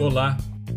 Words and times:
Olá, 0.00 0.36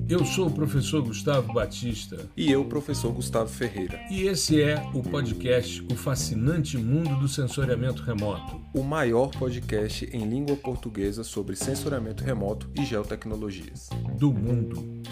eu 0.09 0.25
sou 0.25 0.47
o 0.47 0.51
professor 0.51 1.03
Gustavo 1.03 1.53
Batista. 1.53 2.27
E 2.35 2.51
eu, 2.51 2.65
professor 2.65 3.13
Gustavo 3.13 3.47
Ferreira. 3.47 3.99
E 4.09 4.23
esse 4.23 4.59
é 4.59 4.81
o 4.95 5.03
podcast 5.03 5.85
O 5.91 5.95
Fascinante 5.95 6.75
Mundo 6.75 7.19
do 7.19 7.27
Sensoriamento 7.27 8.01
Remoto. 8.01 8.59
O 8.73 8.81
maior 8.81 9.29
podcast 9.29 10.09
em 10.11 10.27
língua 10.27 10.55
portuguesa 10.55 11.23
sobre 11.23 11.55
sensoriamento 11.55 12.23
remoto 12.23 12.67
e 12.75 12.83
geotecnologias. 12.83 13.89
Do 14.17 14.33
mundo. 14.33 15.03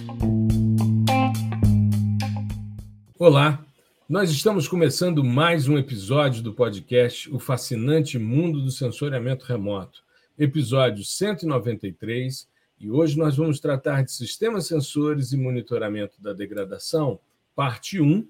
Olá, 3.20 3.64
nós 4.10 4.32
estamos 4.32 4.68
começando 4.68 5.24
mais 5.24 5.68
um 5.68 5.78
episódio 5.78 6.42
do 6.42 6.52
podcast 6.52 7.32
O 7.32 7.38
Fascinante 7.38 8.18
Mundo 8.18 8.60
do 8.60 8.72
Sensoriamento 8.72 9.46
Remoto, 9.46 10.02
episódio 10.36 11.06
193 11.06 12.50
e 12.80 12.90
hoje 12.90 13.18
nós 13.18 13.36
vamos 13.36 13.60
tratar 13.60 14.04
de 14.04 14.12
sistemas 14.12 14.68
sensores 14.68 15.34
e 15.34 15.38
monitoramento 15.38 16.22
da 16.22 16.32
degradação, 16.32 17.20
parte 17.54 18.00
1, 18.00 18.26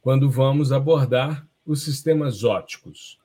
quando 0.00 0.30
vamos 0.30 0.70
abordar 0.70 1.46
os 1.66 1.82
sistemas 1.82 2.44
óticos. 2.44 3.18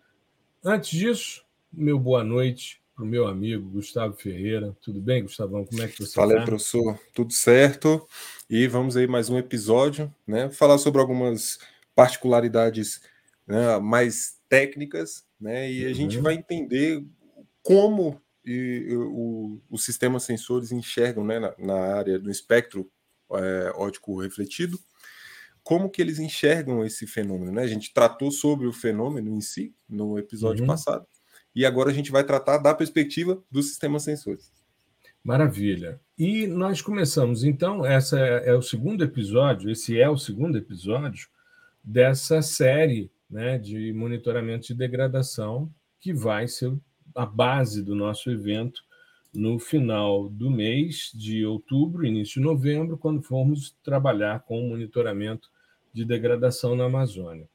Antes 0.63 0.89
disso, 0.89 1.45
meu 1.71 1.99
boa 1.99 2.23
noite 2.23 2.81
para 2.95 3.03
o 3.03 3.07
meu 3.07 3.27
amigo 3.27 3.70
Gustavo 3.70 4.16
Ferreira. 4.16 4.75
Tudo 4.81 4.99
bem, 4.99 5.21
Gustavão? 5.21 5.63
Como 5.63 5.83
é 5.83 5.88
que 5.88 5.97
você 5.97 6.03
está? 6.03 6.21
Fala 6.21 6.39
aí, 6.39 6.43
professor. 6.43 6.99
Tudo 7.13 7.31
certo. 7.31 8.08
E 8.49 8.67
vamos 8.67 8.97
aí 8.97 9.05
mais 9.05 9.30
um 9.30 9.38
episódio, 9.38 10.11
né? 10.25 10.49
Falar 10.49 10.80
sobre 10.80 10.99
algumas 10.99 11.59
particularidades 11.94 12.99
né, 13.45 13.77
mais 13.77 14.39
técnicas, 14.49 15.23
né? 15.39 15.71
E 15.71 15.85
a 15.85 15.94
gente 15.94 16.17
uhum. 16.17 16.23
vai 16.23 16.33
entender 16.33 17.05
como 17.61 18.19
e 18.47 18.95
o, 18.95 19.61
os 19.69 19.83
sistemas 19.83 20.23
sensores 20.23 20.72
enxergam 20.72 21.25
né, 21.25 21.39
na, 21.39 21.53
na 21.58 21.95
área 21.95 22.17
do 22.17 22.31
espectro 22.31 22.89
é, 23.33 23.72
óptico 23.75 24.22
refletido, 24.22 24.80
como 25.61 25.89
que 25.89 26.02
eles 26.02 26.17
enxergam 26.17 26.85
esse 26.85 27.05
fenômeno. 27.05 27.52
Né? 27.52 27.63
A 27.63 27.67
gente 27.67 27.94
tratou 27.94 28.31
sobre 28.31 28.67
o 28.67 28.72
fenômeno 28.72 29.35
em 29.35 29.41
si 29.41 29.75
no 29.88 30.17
episódio 30.17 30.61
uhum. 30.61 30.67
passado, 30.67 31.05
e 31.53 31.66
agora 31.66 31.89
a 31.89 31.94
gente 31.94 32.11
vai 32.11 32.23
tratar 32.23 32.57
da 32.57 32.73
perspectiva 32.73 33.44
dos 33.52 33.67
sistemas 33.67 34.03
sensores. 34.03 34.52
Maravilha. 35.23 36.00
E 36.17 36.47
nós 36.47 36.81
começamos, 36.81 37.44
então, 37.44 37.85
essa 37.85 38.17
é, 38.17 38.52
é 38.52 38.53
o 38.53 38.61
segundo 38.61 39.03
episódio, 39.03 39.69
esse 39.69 40.00
é 40.00 40.09
o 40.09 40.17
segundo 40.17 40.57
episódio 40.57 41.27
dessa 41.83 42.41
série 42.41 43.11
né, 43.29 43.57
de 43.57 43.91
monitoramento 43.91 44.67
de 44.67 44.73
degradação 44.73 45.69
que 46.00 46.13
vai 46.13 46.47
ser 46.47 46.73
a 47.17 47.25
base 47.25 47.83
do 47.83 47.95
nosso 47.95 48.29
evento 48.29 48.81
no 49.33 49.59
final 49.59 50.29
do 50.29 50.49
mês 50.49 51.11
de 51.13 51.45
outubro, 51.45 52.05
início 52.05 52.35
de 52.35 52.47
novembro, 52.47 52.97
quando 52.97 53.21
formos 53.21 53.75
trabalhar 53.83 54.41
com 54.41 54.59
o 54.59 54.69
monitoramento 54.69 55.49
de 55.93 56.05
degradação 56.05 56.75
na 56.75 56.85
Amazônia. 56.85 57.49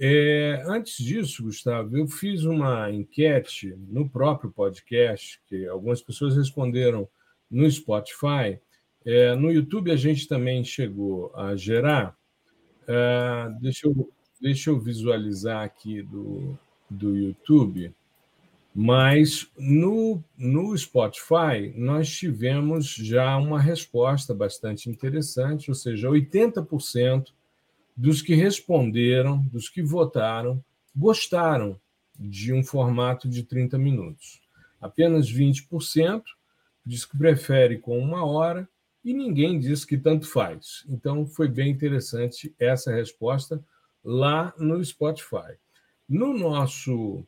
É, 0.00 0.62
antes 0.66 1.04
disso, 1.04 1.42
Gustavo, 1.42 1.96
eu 1.96 2.06
fiz 2.06 2.44
uma 2.44 2.90
enquete 2.90 3.74
no 3.88 4.08
próprio 4.08 4.50
podcast, 4.50 5.40
que 5.46 5.66
algumas 5.66 6.00
pessoas 6.00 6.36
responderam 6.36 7.08
no 7.50 7.68
Spotify. 7.68 8.60
É, 9.04 9.34
no 9.34 9.50
YouTube 9.50 9.90
a 9.90 9.96
gente 9.96 10.28
também 10.28 10.62
chegou 10.62 11.32
a 11.34 11.56
gerar. 11.56 12.16
É, 12.86 13.48
deixa, 13.60 13.88
eu, 13.88 14.12
deixa 14.40 14.70
eu 14.70 14.78
visualizar 14.78 15.64
aqui 15.64 16.02
do, 16.02 16.56
do 16.88 17.16
YouTube. 17.16 17.92
Mas 18.80 19.50
no, 19.58 20.22
no 20.36 20.78
Spotify, 20.78 21.74
nós 21.74 22.08
tivemos 22.08 22.86
já 22.94 23.36
uma 23.36 23.60
resposta 23.60 24.32
bastante 24.32 24.88
interessante, 24.88 25.68
ou 25.68 25.74
seja, 25.74 26.08
80% 26.08 27.32
dos 27.96 28.22
que 28.22 28.36
responderam, 28.36 29.42
dos 29.50 29.68
que 29.68 29.82
votaram, 29.82 30.64
gostaram 30.94 31.76
de 32.16 32.52
um 32.52 32.62
formato 32.62 33.28
de 33.28 33.42
30 33.42 33.76
minutos. 33.76 34.40
Apenas 34.80 35.28
20% 35.28 36.22
diz 36.86 37.04
que 37.04 37.18
prefere 37.18 37.78
com 37.78 37.98
uma 37.98 38.24
hora 38.24 38.68
e 39.04 39.12
ninguém 39.12 39.58
diz 39.58 39.84
que 39.84 39.98
tanto 39.98 40.24
faz. 40.24 40.84
Então, 40.88 41.26
foi 41.26 41.48
bem 41.48 41.72
interessante 41.72 42.54
essa 42.60 42.92
resposta 42.92 43.60
lá 44.04 44.54
no 44.56 44.84
Spotify. 44.84 45.58
No 46.08 46.32
nosso. 46.32 47.26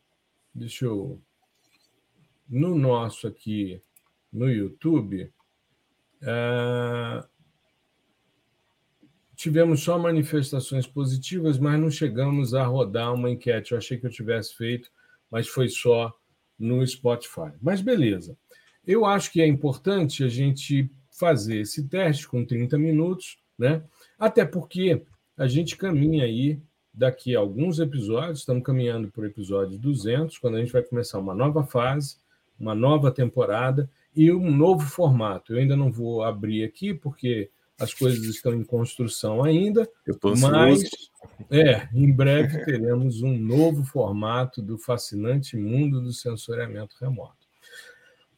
Deixa 0.54 0.84
eu 0.84 1.20
no 2.50 2.74
nosso 2.74 3.28
aqui 3.28 3.80
no 4.32 4.50
YouTube, 4.50 5.32
é, 6.20 7.24
tivemos 9.36 9.82
só 9.82 9.96
manifestações 9.96 10.86
positivas, 10.86 11.58
mas 11.58 11.80
não 11.80 11.90
chegamos 11.90 12.52
a 12.52 12.64
rodar 12.64 13.14
uma 13.14 13.30
enquete. 13.30 13.72
Eu 13.72 13.78
achei 13.78 13.96
que 13.96 14.06
eu 14.06 14.10
tivesse 14.10 14.56
feito, 14.56 14.90
mas 15.30 15.46
foi 15.46 15.68
só 15.68 16.12
no 16.58 16.84
Spotify. 16.84 17.52
Mas 17.62 17.80
beleza. 17.80 18.36
Eu 18.84 19.06
acho 19.06 19.32
que 19.32 19.40
é 19.40 19.46
importante 19.46 20.24
a 20.24 20.28
gente 20.28 20.90
fazer 21.12 21.60
esse 21.60 21.86
teste 21.86 22.26
com 22.26 22.44
30 22.44 22.76
minutos, 22.76 23.38
né? 23.56 23.84
Até 24.18 24.44
porque 24.44 25.04
a 25.36 25.46
gente 25.46 25.76
caminha 25.76 26.24
aí 26.24 26.60
daqui 26.92 27.36
a 27.36 27.38
alguns 27.38 27.78
episódios, 27.78 28.40
estamos 28.40 28.64
caminhando 28.64 29.08
para 29.10 29.22
o 29.22 29.26
episódio 29.26 29.78
200, 29.78 30.38
quando 30.38 30.56
a 30.56 30.60
gente 30.60 30.72
vai 30.72 30.82
começar 30.82 31.18
uma 31.18 31.34
nova 31.34 31.64
fase 31.64 32.16
uma 32.60 32.74
nova 32.74 33.10
temporada 33.10 33.90
e 34.14 34.30
um 34.30 34.54
novo 34.54 34.86
formato. 34.86 35.52
Eu 35.52 35.58
ainda 35.58 35.76
não 35.76 35.90
vou 35.90 36.22
abrir 36.22 36.62
aqui 36.62 36.92
porque 36.92 37.50
as 37.78 37.94
coisas 37.94 38.22
estão 38.26 38.52
em 38.52 38.62
construção 38.62 39.42
ainda, 39.42 39.88
mas 40.38 40.82
é, 41.50 41.88
em 41.94 42.12
breve 42.12 42.62
teremos 42.66 43.22
um 43.22 43.38
novo 43.38 43.82
formato 43.84 44.60
do 44.60 44.76
fascinante 44.76 45.56
mundo 45.56 46.02
do 46.02 46.12
sensoriamento 46.12 46.94
remoto. 47.00 47.48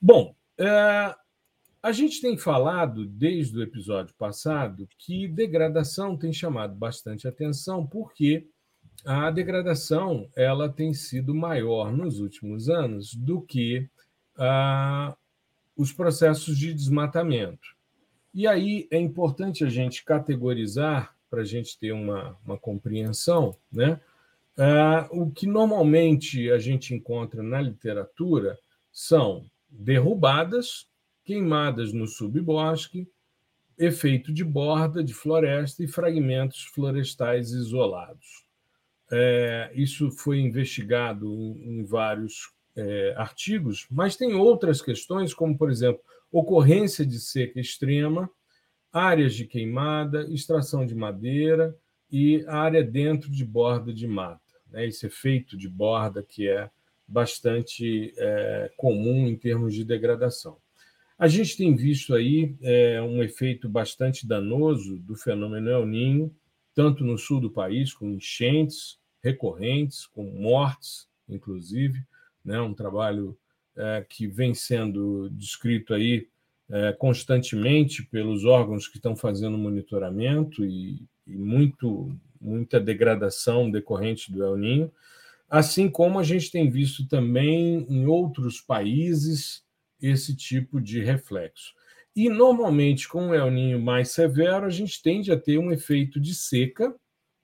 Bom, 0.01 0.35
é, 0.57 1.15
a 1.83 1.91
gente 1.91 2.21
tem 2.21 2.37
falado 2.37 3.05
desde 3.05 3.59
o 3.59 3.63
episódio 3.63 4.15
passado 4.17 4.89
que 4.97 5.27
degradação 5.27 6.17
tem 6.17 6.33
chamado 6.33 6.77
bastante 6.77 7.27
atenção 7.27 7.85
porque 7.85 8.47
a 9.05 9.29
degradação 9.33 10.29
ela 10.37 10.69
tem 10.69 10.95
sido 10.95 11.35
maior 11.35 11.93
nos 11.93 12.21
últimos 12.21 12.69
anos 12.69 13.15
do 13.15 13.43
que 13.43 13.89
ah, 14.45 15.17
os 15.77 15.93
processos 15.93 16.59
de 16.59 16.75
desmatamento. 16.75 17.77
E 18.35 18.47
aí 18.47 18.89
é 18.91 18.99
importante 18.99 19.65
a 19.65 19.69
gente 19.69 20.05
categorizar, 20.05 21.15
para 21.31 21.43
a 21.43 21.45
gente 21.45 21.79
ter 21.79 21.93
uma, 21.93 22.37
uma 22.45 22.59
compreensão, 22.59 23.57
né? 23.73 24.01
Ah, 24.59 25.09
o 25.13 25.31
que 25.31 25.47
normalmente 25.47 26.51
a 26.51 26.59
gente 26.59 26.93
encontra 26.93 27.43
na 27.43 27.61
literatura 27.61 28.59
são 28.91 29.47
derrubadas, 29.71 30.87
queimadas 31.25 31.93
no 31.93 32.07
subbosque, 32.07 33.09
efeito 33.79 34.33
de 34.33 34.45
borda 34.45 35.03
de 35.03 35.15
floresta 35.15 35.83
e 35.83 35.89
fragmentos 35.89 36.65
florestais 36.65 37.53
isolados. 37.53 38.45
É, 39.11 39.71
isso 39.75 40.11
foi 40.11 40.41
investigado 40.41 41.33
em, 41.33 41.79
em 41.79 41.85
vários 41.85 42.52
é, 42.77 43.15
artigos, 43.17 43.87
mas 43.91 44.17
tem 44.17 44.35
outras 44.35 44.81
questões, 44.81 45.35
como, 45.35 45.57
por 45.57 45.71
exemplo, 45.71 46.03
ocorrência 46.31 47.05
de 47.05 47.21
seca 47.21 47.61
extrema, 47.61 48.31
áreas 48.93 49.35
de 49.35 49.47
queimada, 49.47 50.27
extração 50.31 50.87
de 50.87 50.95
madeira 50.95 51.77
e 52.11 52.45
área 52.47 52.83
dentro 52.83 53.31
de 53.31 53.45
borda 53.45 53.93
de 53.93 54.07
mata. 54.07 54.41
Né? 54.71 54.87
Esse 54.87 55.07
efeito 55.07 55.57
de 55.57 55.69
borda 55.69 56.23
que 56.23 56.49
é 56.49 56.71
bastante 57.07 58.13
é, 58.17 58.71
comum 58.77 59.27
em 59.27 59.37
termos 59.37 59.75
de 59.75 59.85
degradação. 59.85 60.57
A 61.19 61.29
gente 61.29 61.57
tem 61.57 61.75
visto 61.75 62.15
aí 62.15 62.57
é, 62.63 63.01
um 63.03 63.23
efeito 63.23 63.69
bastante 63.69 64.27
danoso 64.27 64.99
do 64.99 65.15
fenômeno 65.15 65.71
El 65.71 65.87
Ninho, 65.87 66.35
tanto 66.75 67.05
no 67.05 67.19
sul 67.19 67.41
do 67.41 67.51
país, 67.51 67.93
com 67.93 68.11
enchentes 68.11 68.99
recorrentes, 69.23 70.07
com 70.07 70.25
mortes, 70.25 71.07
inclusive, 71.29 72.03
né? 72.45 72.61
um 72.61 72.75
trabalho 72.75 73.37
é, 73.77 74.05
que 74.09 74.27
vem 74.27 74.55
sendo 74.55 75.29
descrito 75.31 75.95
aí 75.95 76.29
é, 76.71 76.93
constantemente 76.93 78.03
pelos 78.05 78.45
órgãos 78.45 78.89
que 78.89 78.97
estão 78.97 79.15
fazendo 79.15 79.59
monitoramento 79.59 80.65
e, 80.65 81.07
e 81.27 81.37
muito, 81.37 82.17
muita 82.41 82.81
degradação 82.81 83.71
decorrente 83.71 84.33
do 84.33 84.43
El 84.43 84.57
Ninho, 84.57 84.93
assim 85.49 85.89
como 85.89 86.19
a 86.19 86.23
gente 86.23 86.51
tem 86.51 86.71
visto 86.71 87.07
também 87.07 87.87
em 87.89 88.07
outros 88.07 88.61
países 88.61 89.63
esse 90.01 90.35
tipo 90.35 90.81
de 90.81 91.01
reflexo. 91.01 91.75
E, 92.15 92.29
normalmente, 92.29 93.09
com 93.09 93.29
o 93.29 93.35
El 93.35 93.51
Ninho 93.51 93.81
mais 93.81 94.11
severo, 94.11 94.67
a 94.67 94.71
gente 94.71 95.03
tende 95.03 95.31
a 95.33 95.39
ter 95.39 95.59
um 95.59 95.73
efeito 95.73 96.21
de 96.21 96.35
seca, 96.35 96.95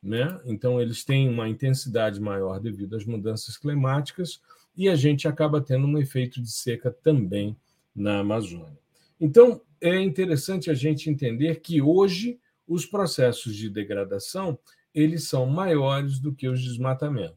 né? 0.03 0.41
então 0.45 0.81
eles 0.81 1.05
têm 1.05 1.29
uma 1.29 1.49
intensidade 1.49 2.21
maior 2.21 2.61
devido 2.61 2.95
às 2.95 3.05
mudanças 3.05 3.57
climáticas, 3.57 4.41
e 4.79 4.89
a 4.89 4.95
gente 4.95 5.27
acaba 5.27 5.61
tendo 5.61 5.89
um 5.89 5.99
efeito 5.99 6.41
de 6.41 6.51
seca 6.53 6.91
também 7.03 7.57
na 7.95 8.21
Amazônia. 8.21 8.79
Então, 9.21 9.61
é 9.81 10.01
interessante 10.01 10.71
a 10.71 10.75
gente 10.75 11.11
entender 11.11 11.61
que 11.61 11.83
hoje 11.83 12.39
os 12.67 12.87
processos 12.87 13.57
de 13.57 13.69
degradação 13.69 14.57
eles 14.95 15.25
são 15.25 15.47
maiores 15.47 16.21
do 16.21 16.33
que 16.33 16.49
os 16.49 16.61
de 16.61 16.69
desmatamento. 16.69 17.37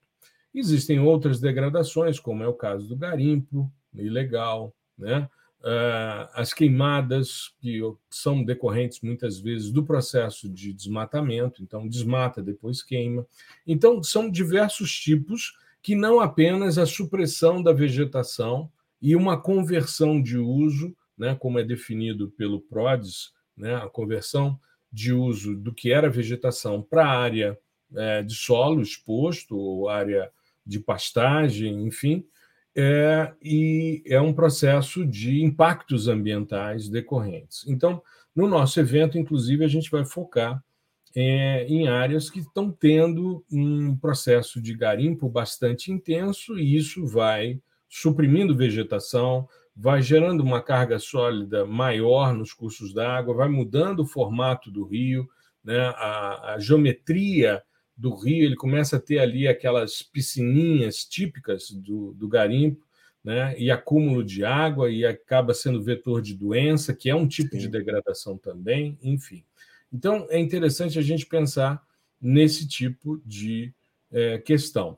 Existem 0.54 1.00
outras 1.00 1.40
degradações, 1.40 2.20
como 2.20 2.44
é 2.44 2.48
o 2.48 2.54
caso 2.54 2.88
do 2.88 2.96
garimpo 2.96 3.72
ilegal, 3.96 4.74
né? 4.98 5.28
Ah, 5.64 6.30
as 6.34 6.54
queimadas 6.54 7.54
que 7.60 7.80
são 8.10 8.44
decorrentes 8.44 9.00
muitas 9.02 9.40
vezes 9.40 9.72
do 9.72 9.84
processo 9.84 10.50
de 10.50 10.74
desmatamento, 10.74 11.62
então 11.62 11.88
desmata, 11.88 12.42
depois 12.42 12.82
queima. 12.82 13.26
Então, 13.66 14.02
são 14.02 14.30
diversos 14.30 14.92
tipos 14.92 15.54
que 15.82 15.96
não 15.96 16.20
apenas 16.20 16.78
a 16.78 16.86
supressão 16.86 17.62
da 17.62 17.74
vegetação 17.74 18.72
e 19.02 19.16
uma 19.16 19.42
conversão 19.42 20.22
de 20.22 20.38
uso, 20.38 20.96
né, 21.18 21.36
como 21.36 21.60
é 21.60 21.64
definido 21.64 22.30
pelo 22.32 22.62
PRODES, 22.62 23.32
né, 23.58 23.76
a 23.76 23.90
conversão 23.90 24.60
de 24.92 25.14
uso 25.14 25.56
do 25.56 25.74
que 25.74 25.92
era 25.92 26.10
vegetação 26.10 26.82
para 26.82 27.08
área 27.08 27.58
é, 27.96 28.22
de 28.22 28.36
solo 28.36 28.82
exposto, 28.82 29.58
ou 29.58 29.90
área 29.90 30.32
de 30.66 30.80
pastagem, 30.80 31.86
enfim, 31.86 32.26
é, 32.76 33.34
e 33.42 34.04
é 34.06 34.22
um 34.22 34.34
processo 34.34 35.06
de 35.06 35.44
impactos 35.44 36.08
ambientais 36.08 36.88
decorrentes. 36.88 37.66
Então, 37.68 38.02
no 38.36 38.48
nosso 38.48 38.80
evento, 38.80 39.18
inclusive, 39.18 39.66
a 39.66 39.68
gente 39.68 39.90
vai 39.90 40.06
focar 40.06 40.64
é, 41.16 41.66
em 41.68 41.88
áreas 41.88 42.30
que 42.30 42.40
estão 42.40 42.72
tendo 42.72 43.44
um 43.52 43.96
processo 43.96 44.62
de 44.62 44.74
garimpo 44.74 45.30
bastante 45.30 45.92
intenso, 45.92 46.58
e 46.58 46.76
isso 46.76 47.06
vai 47.06 47.60
suprimindo 47.90 48.56
vegetação, 48.56 49.48
vai 49.76 50.02
gerando 50.02 50.42
uma 50.42 50.62
carga 50.62 51.00
sólida 51.00 51.66
maior 51.66 52.34
nos 52.34 52.54
cursos 52.54 52.94
d'água, 52.94 53.34
vai 53.34 53.50
mudando 53.50 54.02
o 54.02 54.08
formato 54.08 54.72
do 54.72 54.86
rio, 54.86 55.28
né? 55.64 55.80
a, 55.96 56.54
a 56.54 56.60
geometria 56.60 57.62
do 57.96 58.16
rio, 58.16 58.46
ele 58.46 58.56
começa 58.56 58.96
a 58.96 59.00
ter 59.00 59.20
ali 59.20 59.48
aquelas 59.48 60.02
piscininhas 60.02 61.06
típicas 61.06 61.70
do, 61.70 62.14
do 62.14 62.28
garimpo, 62.28 62.86
né? 63.24 63.54
e 63.58 63.70
acúmulo 63.70 64.24
de 64.24 64.44
água, 64.44 64.90
e 64.90 65.06
acaba 65.06 65.54
sendo 65.54 65.84
vetor 65.84 66.22
de 66.22 66.34
doença, 66.34 66.94
que 66.94 67.10
é 67.10 67.16
um 67.16 67.28
tipo 67.28 67.52
Sim. 67.52 67.60
de 67.60 67.68
degradação 67.68 68.38
também, 68.38 68.98
enfim. 69.02 69.44
Então, 69.92 70.28
é 70.30 70.40
interessante 70.40 70.98
a 70.98 71.02
gente 71.02 71.26
pensar 71.26 71.82
nesse 72.20 72.68
tipo 72.68 73.22
de 73.26 73.74
é, 74.12 74.38
questão. 74.38 74.98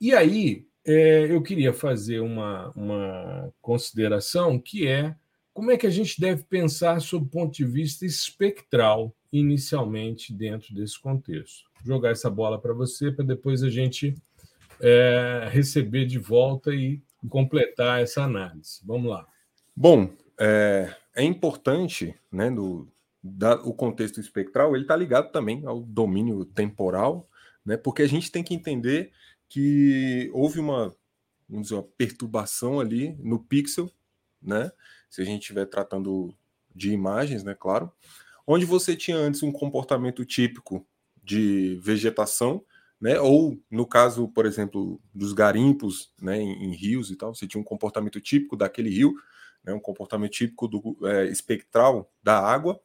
E 0.00 0.14
aí, 0.14 0.66
é, 0.84 1.26
eu 1.30 1.42
queria 1.42 1.72
fazer 1.72 2.20
uma, 2.20 2.70
uma 2.70 3.52
consideração 3.60 4.58
que 4.58 4.86
é 4.86 5.14
como 5.52 5.70
é 5.70 5.76
que 5.76 5.86
a 5.86 5.90
gente 5.90 6.20
deve 6.20 6.44
pensar 6.44 7.00
sob 7.00 7.26
o 7.26 7.28
ponto 7.28 7.54
de 7.54 7.64
vista 7.64 8.06
espectral 8.06 9.14
inicialmente 9.32 10.32
dentro 10.32 10.74
desse 10.74 10.98
contexto. 10.98 11.68
Vou 11.84 11.96
jogar 11.96 12.10
essa 12.10 12.30
bola 12.30 12.58
para 12.58 12.72
você 12.72 13.10
para 13.12 13.24
depois 13.24 13.62
a 13.62 13.68
gente 13.68 14.14
é, 14.80 15.48
receber 15.50 16.06
de 16.06 16.18
volta 16.18 16.72
e 16.74 17.00
completar 17.28 18.00
essa 18.00 18.22
análise. 18.22 18.80
Vamos 18.84 19.10
lá. 19.10 19.26
Bom, 19.76 20.10
é, 20.38 20.94
é 21.14 21.22
importante, 21.22 22.14
né, 22.32 22.50
do, 22.50 22.88
da, 23.22 23.54
o 23.56 23.74
contexto 23.74 24.20
espectral, 24.20 24.74
ele 24.74 24.84
está 24.84 24.96
ligado 24.96 25.30
também 25.30 25.64
ao 25.66 25.80
domínio 25.80 26.44
temporal, 26.44 27.28
né, 27.64 27.76
porque 27.76 28.02
a 28.02 28.08
gente 28.08 28.30
tem 28.32 28.42
que 28.42 28.54
entender 28.54 29.12
que 29.48 30.30
houve 30.32 30.58
uma, 30.58 30.94
vamos 31.48 31.68
dizer, 31.68 31.74
uma 31.74 31.88
perturbação 31.96 32.80
ali 32.80 33.16
no 33.20 33.38
pixel, 33.38 33.90
né, 34.40 34.72
se 35.08 35.20
a 35.20 35.24
gente 35.24 35.42
estiver 35.42 35.66
tratando 35.66 36.34
de 36.74 36.92
imagens, 36.92 37.44
né, 37.44 37.54
claro, 37.58 37.92
onde 38.46 38.64
você 38.64 38.96
tinha 38.96 39.16
antes 39.16 39.42
um 39.42 39.52
comportamento 39.52 40.24
típico 40.24 40.86
de 41.22 41.78
vegetação, 41.82 42.64
né? 43.00 43.18
Ou 43.20 43.58
no 43.70 43.86
caso, 43.86 44.28
por 44.28 44.44
exemplo, 44.44 45.00
dos 45.14 45.32
garimpos, 45.32 46.12
né, 46.20 46.38
em, 46.38 46.64
em 46.64 46.74
rios 46.74 47.10
e 47.10 47.16
tal, 47.16 47.34
você 47.34 47.46
tinha 47.46 47.60
um 47.60 47.64
comportamento 47.64 48.20
típico 48.20 48.56
daquele 48.56 48.90
rio, 48.90 49.14
né, 49.64 49.72
um 49.72 49.80
comportamento 49.80 50.32
típico 50.32 50.68
do 50.68 50.98
é, 51.06 51.26
espectral 51.26 52.12
da 52.22 52.38
água. 52.38 52.80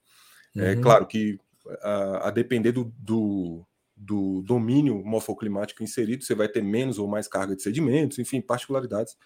É 0.56 0.60
uhum. 0.60 0.68
É 0.68 0.76
claro 0.76 1.06
que 1.06 1.40
a, 1.82 2.28
a 2.28 2.32
depender 2.32 2.72
do, 2.72 2.94
do, 2.98 3.66
do, 3.96 4.42
domínio 4.42 5.04
morfoclimático 5.04 5.84
inserido, 5.84 6.24
você 6.24 6.36
vai 6.36 6.48
ter 6.48 6.64
menos 6.64 6.98
ou 6.98 7.08
mais 7.08 7.28
carga 7.28 7.56
de 7.56 7.62
sedimentos, 7.62 8.20
enfim, 8.20 8.42
particularidades 8.42 9.18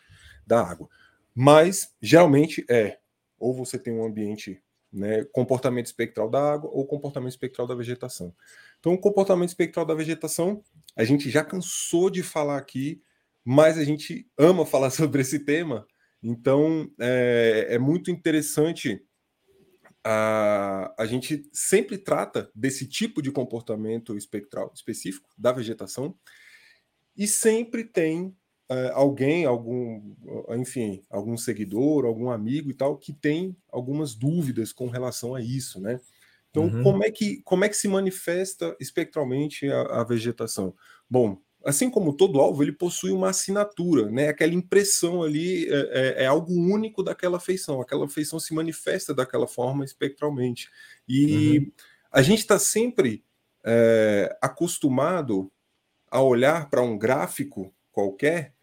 da 0.46 0.62
água. 0.62 0.90
Mas 1.36 1.94
geralmente 2.02 2.66
é 2.70 3.00
ou 3.40 3.54
você 3.54 3.80
tem 3.80 3.94
um 3.94 4.06
ambiente 4.06 4.62
né, 4.92 5.24
comportamento 5.32 5.86
espectral 5.86 6.30
da 6.30 6.54
água 6.54 6.70
ou 6.74 6.86
comportamento 6.86 7.32
espectral 7.32 7.68
da 7.68 7.76
vegetação. 7.76 8.34
Então, 8.80 8.94
o 8.94 8.98
comportamento 8.98 9.50
espectral 9.50 9.86
da 9.86 9.94
vegetação, 9.94 10.64
a 10.96 11.04
gente 11.04 11.30
já 11.30 11.44
cansou 11.44 12.10
de 12.10 12.24
falar 12.24 12.58
aqui, 12.58 13.02
mas 13.44 13.78
a 13.78 13.84
gente 13.84 14.28
ama 14.38 14.66
falar 14.68 14.90
sobre 14.90 15.22
esse 15.22 15.40
tema, 15.40 15.86
então 16.22 16.90
é, 17.00 17.68
é 17.70 17.80
muito 17.80 18.12
interessante. 18.12 19.02
A, 20.04 20.94
a 20.98 21.06
gente 21.06 21.44
sempre 21.52 21.98
trata 21.98 22.50
desse 22.56 22.88
tipo 22.88 23.22
de 23.22 23.32
comportamento 23.32 24.16
espectral 24.16 24.72
específico 24.74 25.30
da 25.38 25.52
vegetação 25.52 26.16
e 27.18 27.28
sempre 27.28 27.84
tem 27.84 28.28
uh, 28.72 28.94
alguém, 28.94 29.46
algum, 29.46 30.16
enfim, 30.52 31.04
algum 31.10 31.36
seguidor, 31.36 32.06
algum 32.06 32.30
amigo 32.30 32.72
e 32.72 32.74
tal, 32.74 32.98
que 32.98 33.12
tem 33.12 33.56
algumas 33.70 34.16
dúvidas 34.16 34.72
com 34.72 34.88
relação 34.88 35.36
a 35.36 35.42
isso, 35.42 35.82
né? 35.82 36.00
Então, 36.50 36.64
uhum. 36.64 36.84
como, 36.84 37.04
é 37.04 37.12
que, 37.12 37.42
como 37.44 37.64
é 37.64 37.70
que 37.70 37.78
se 37.78 37.88
manifesta 37.88 38.76
espectralmente 38.80 39.70
a, 39.70 39.82
a, 40.02 40.04
vegetação? 40.04 40.74
Bom, 41.10 41.40
assim 41.66 41.90
como 41.90 42.14
todo 42.14 42.40
alvo, 42.40 42.64
ele 42.64 42.72
possui 42.72 43.12
uma 43.12 43.30
assinatura, 43.30 44.10
né? 44.10 44.30
Aquela 44.30 44.54
impressão 44.54 45.24
ali 45.24 45.68
é, 45.68 45.74
é, 46.20 46.24
é 46.24 46.26
algo 46.26 46.54
único 46.54 47.04
daquela 47.04 47.40
feição. 47.40 47.82
Aquela 47.82 48.08
feição 48.08 48.40
se 48.40 48.54
manifesta 48.54 49.14
daquela 49.14 49.48
forma 49.48 49.84
espectralmente. 49.84 50.70
E 51.08 51.60
uhum. 51.60 51.72
a 52.12 52.22
gente 52.22 52.40
está 52.40 52.58
sempre 52.58 53.24
é, 53.64 54.38
acostumado 54.42 55.52
a 56.10 56.22
olhar 56.22 56.70
para 56.70 56.82
um 56.82 56.98
gráfico 56.98 57.74
qualquer 57.92 58.54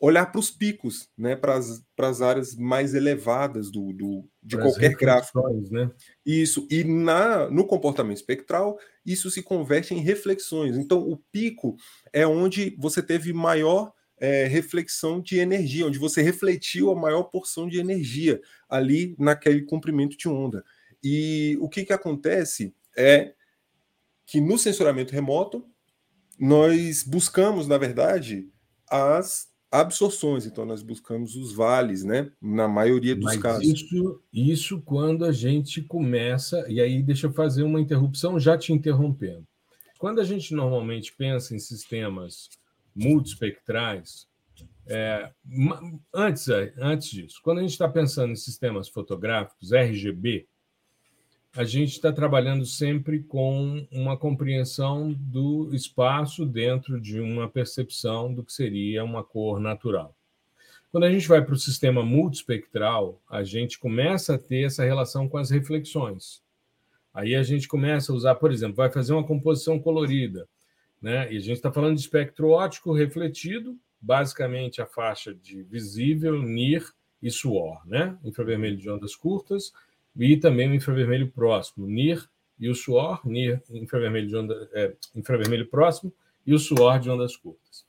olhar 0.00 0.30
para 0.30 0.38
os 0.38 0.50
picos, 0.50 1.08
né, 1.16 1.34
para 1.34 1.56
as 1.56 2.20
áreas 2.20 2.54
mais 2.54 2.94
elevadas 2.94 3.70
do, 3.70 3.90
do 3.92 4.28
de 4.42 4.56
qualquer 4.58 4.94
gráfico. 4.94 5.40
Né? 5.70 5.90
Isso, 6.26 6.66
e 6.70 6.84
na, 6.84 7.48
no 7.48 7.66
comportamento 7.66 8.18
espectral, 8.18 8.78
isso 9.04 9.30
se 9.30 9.42
converte 9.42 9.94
em 9.94 10.00
reflexões. 10.00 10.76
Então, 10.76 10.98
o 11.00 11.16
pico 11.30 11.76
é 12.12 12.26
onde 12.26 12.74
você 12.78 13.02
teve 13.02 13.32
maior 13.32 13.92
é, 14.18 14.46
reflexão 14.46 15.20
de 15.20 15.38
energia, 15.38 15.86
onde 15.86 15.98
você 15.98 16.22
refletiu 16.22 16.90
a 16.90 16.94
maior 16.94 17.24
porção 17.24 17.68
de 17.68 17.78
energia 17.78 18.40
ali 18.68 19.14
naquele 19.18 19.62
comprimento 19.62 20.16
de 20.16 20.28
onda. 20.28 20.64
E 21.02 21.56
o 21.60 21.68
que, 21.68 21.84
que 21.84 21.92
acontece 21.92 22.74
é 22.96 23.34
que 24.26 24.40
no 24.40 24.58
sensoramento 24.58 25.12
remoto, 25.12 25.66
nós 26.38 27.02
buscamos, 27.02 27.68
na 27.68 27.76
verdade, 27.76 28.48
as 28.88 29.48
absorções, 29.80 30.46
então 30.46 30.64
nós 30.64 30.82
buscamos 30.82 31.34
os 31.34 31.52
vales, 31.52 32.04
né? 32.04 32.30
Na 32.40 32.68
maioria 32.68 33.14
dos 33.14 33.24
Mas 33.24 33.38
casos. 33.38 33.64
Isso, 33.64 34.22
isso 34.32 34.82
quando 34.82 35.24
a 35.24 35.32
gente 35.32 35.82
começa, 35.82 36.64
e 36.68 36.80
aí 36.80 37.02
deixa 37.02 37.26
eu 37.26 37.32
fazer 37.32 37.64
uma 37.64 37.80
interrupção 37.80 38.38
já 38.38 38.56
te 38.56 38.72
interrompendo. 38.72 39.44
Quando 39.98 40.20
a 40.20 40.24
gente 40.24 40.54
normalmente 40.54 41.12
pensa 41.16 41.56
em 41.56 41.58
sistemas 41.58 42.48
multispectrais, 42.94 44.28
é, 44.86 45.30
antes, 46.14 46.46
antes 46.78 47.10
disso, 47.10 47.40
quando 47.42 47.58
a 47.58 47.62
gente 47.62 47.72
está 47.72 47.88
pensando 47.88 48.32
em 48.32 48.36
sistemas 48.36 48.88
fotográficos, 48.88 49.72
RGB, 49.72 50.46
a 51.56 51.62
gente 51.62 51.92
está 51.92 52.12
trabalhando 52.12 52.66
sempre 52.66 53.22
com 53.22 53.86
uma 53.92 54.16
compreensão 54.16 55.12
do 55.12 55.72
espaço 55.72 56.44
dentro 56.44 57.00
de 57.00 57.20
uma 57.20 57.48
percepção 57.48 58.34
do 58.34 58.42
que 58.42 58.52
seria 58.52 59.04
uma 59.04 59.22
cor 59.22 59.60
natural. 59.60 60.16
Quando 60.90 61.04
a 61.04 61.12
gente 61.12 61.28
vai 61.28 61.44
para 61.44 61.54
o 61.54 61.58
sistema 61.58 62.04
multispectral, 62.04 63.20
a 63.30 63.44
gente 63.44 63.78
começa 63.78 64.34
a 64.34 64.38
ter 64.38 64.66
essa 64.66 64.84
relação 64.84 65.28
com 65.28 65.38
as 65.38 65.50
reflexões. 65.50 66.42
Aí 67.12 67.36
a 67.36 67.42
gente 67.44 67.68
começa 67.68 68.12
a 68.12 68.16
usar, 68.16 68.34
por 68.34 68.50
exemplo, 68.50 68.76
vai 68.76 68.90
fazer 68.90 69.12
uma 69.12 69.26
composição 69.26 69.78
colorida, 69.78 70.48
né? 71.00 71.32
E 71.32 71.36
a 71.36 71.40
gente 71.40 71.56
está 71.56 71.70
falando 71.70 71.94
de 71.94 72.00
espectro 72.00 72.50
óptico 72.50 72.92
refletido, 72.92 73.78
basicamente 74.00 74.82
a 74.82 74.86
faixa 74.86 75.32
de 75.32 75.62
visível, 75.62 76.42
NIR 76.42 76.84
e 77.22 77.30
suor, 77.30 77.86
né? 77.86 78.18
Infravermelho 78.24 78.76
de 78.76 78.90
ondas 78.90 79.14
curtas, 79.14 79.72
e 80.16 80.36
também 80.36 80.70
o 80.70 80.74
infravermelho 80.74 81.30
próximo, 81.30 81.86
NIR 81.86 82.28
e 82.58 82.68
o 82.68 82.74
suor, 82.74 83.20
NIR 83.26 83.60
infravermelho, 83.70 84.28
de 84.28 84.36
onda, 84.36 84.70
é, 84.72 84.94
infravermelho 85.14 85.66
próximo 85.66 86.12
e 86.46 86.54
o 86.54 86.58
suor 86.58 86.98
de 87.00 87.10
ondas 87.10 87.36
curtas. 87.36 87.84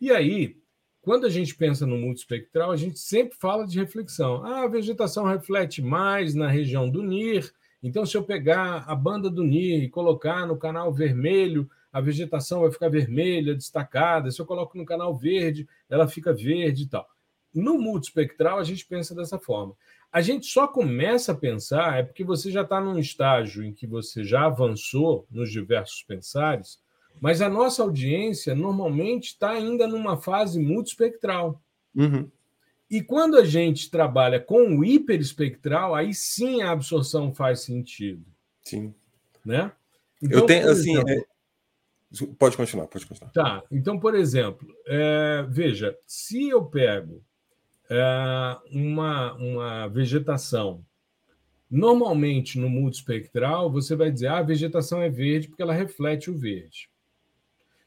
E 0.00 0.10
aí, 0.10 0.56
quando 1.02 1.26
a 1.26 1.30
gente 1.30 1.54
pensa 1.54 1.86
no 1.86 1.98
multispectral, 1.98 2.70
a 2.70 2.76
gente 2.76 2.98
sempre 2.98 3.36
fala 3.36 3.66
de 3.66 3.78
reflexão. 3.78 4.44
Ah, 4.44 4.62
a 4.62 4.68
vegetação 4.68 5.24
reflete 5.24 5.82
mais 5.82 6.34
na 6.34 6.48
região 6.48 6.88
do 6.88 7.02
NIR, 7.02 7.52
então 7.82 8.06
se 8.06 8.16
eu 8.16 8.22
pegar 8.22 8.84
a 8.86 8.94
banda 8.94 9.28
do 9.28 9.44
NIR 9.44 9.84
e 9.84 9.90
colocar 9.90 10.46
no 10.46 10.56
canal 10.56 10.92
vermelho, 10.92 11.68
a 11.92 12.00
vegetação 12.00 12.62
vai 12.62 12.72
ficar 12.72 12.88
vermelha, 12.88 13.54
destacada. 13.54 14.30
Se 14.30 14.40
eu 14.40 14.46
coloco 14.46 14.76
no 14.76 14.84
canal 14.84 15.14
verde, 15.14 15.68
ela 15.88 16.08
fica 16.08 16.32
verde 16.32 16.84
e 16.84 16.86
tal. 16.86 17.06
No 17.54 17.78
multispectral, 17.78 18.58
a 18.58 18.64
gente 18.64 18.84
pensa 18.84 19.14
dessa 19.14 19.38
forma. 19.38 19.76
A 20.10 20.20
gente 20.20 20.46
só 20.46 20.66
começa 20.66 21.32
a 21.32 21.36
pensar 21.36 21.98
é 21.98 22.02
porque 22.02 22.24
você 22.24 22.50
já 22.50 22.62
está 22.62 22.80
num 22.80 22.98
estágio 22.98 23.64
em 23.64 23.72
que 23.72 23.86
você 23.86 24.24
já 24.24 24.46
avançou 24.46 25.26
nos 25.30 25.50
diversos 25.50 26.02
pensares, 26.02 26.78
mas 27.20 27.40
a 27.40 27.48
nossa 27.48 27.82
audiência 27.82 28.54
normalmente 28.54 29.28
está 29.28 29.50
ainda 29.50 29.86
numa 29.86 30.16
fase 30.16 30.60
multispectral. 30.60 31.60
Uhum. 31.94 32.30
E 32.90 33.02
quando 33.02 33.36
a 33.36 33.44
gente 33.44 33.90
trabalha 33.90 34.38
com 34.38 34.78
o 34.78 34.84
hiperespectral, 34.84 35.94
aí 35.94 36.14
sim 36.14 36.62
a 36.62 36.70
absorção 36.70 37.34
faz 37.34 37.60
sentido. 37.60 38.24
Sim. 38.62 38.94
Né? 39.44 39.72
Então, 40.22 40.40
eu 40.40 40.46
tenho, 40.46 40.70
assim, 40.70 40.92
exemplo, 40.92 41.10
é... 41.10 41.34
Pode 42.38 42.56
continuar, 42.56 42.86
pode 42.86 43.06
continuar. 43.06 43.32
Tá, 43.32 43.64
então, 43.70 43.98
por 43.98 44.14
exemplo, 44.14 44.68
é, 44.86 45.44
veja, 45.48 45.98
se 46.06 46.48
eu 46.48 46.64
pego 46.64 47.20
uma, 48.70 49.34
uma 49.34 49.88
vegetação, 49.88 50.84
normalmente 51.70 52.58
no 52.58 52.68
multispectral, 52.68 53.70
você 53.70 53.94
vai 53.94 54.10
dizer 54.10 54.28
ah, 54.28 54.38
a 54.38 54.42
vegetação 54.42 55.02
é 55.02 55.08
verde 55.08 55.48
porque 55.48 55.62
ela 55.62 55.74
reflete 55.74 56.30
o 56.30 56.36
verde. 56.36 56.88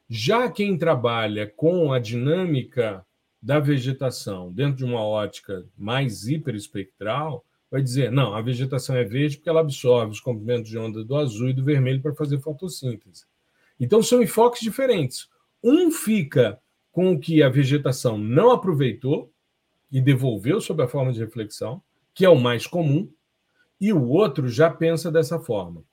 Já 0.09 0.49
quem 0.49 0.77
trabalha 0.77 1.47
com 1.47 1.91
a 1.91 1.99
dinâmica 1.99 3.05
da 3.41 3.59
vegetação 3.59 4.51
dentro 4.51 4.77
de 4.77 4.85
uma 4.85 5.01
ótica 5.01 5.65
mais 5.77 6.27
hiperespectral, 6.27 7.45
vai 7.69 7.81
dizer: 7.81 8.11
não, 8.11 8.33
a 8.33 8.41
vegetação 8.41 8.95
é 8.95 9.03
verde 9.03 9.37
porque 9.37 9.49
ela 9.49 9.61
absorve 9.61 10.11
os 10.11 10.19
comprimentos 10.19 10.69
de 10.69 10.77
onda 10.77 11.03
do 11.03 11.15
azul 11.15 11.49
e 11.49 11.53
do 11.53 11.63
vermelho 11.63 12.01
para 12.01 12.15
fazer 12.15 12.39
fotossíntese. 12.39 13.25
Então, 13.79 14.01
são 14.01 14.21
enfoques 14.21 14.61
diferentes. 14.61 15.29
Um 15.63 15.91
fica 15.91 16.59
com 16.91 17.13
o 17.13 17.19
que 17.19 17.43
a 17.43 17.49
vegetação 17.49 18.17
não 18.17 18.51
aproveitou 18.51 19.31
e 19.91 20.01
devolveu 20.01 20.60
sob 20.60 20.84
a 20.84 20.88
forma 20.88 21.12
de 21.12 21.20
reflexão, 21.20 21.82
que 22.13 22.25
é 22.25 22.29
o 22.29 22.39
mais 22.39 22.65
comum, 22.67 23.12
e 23.79 23.94
o 23.94 24.08
outro 24.08 24.48
já 24.48 24.70
pensa 24.70 25.12
dessa 25.12 25.39
forma. 25.39 25.84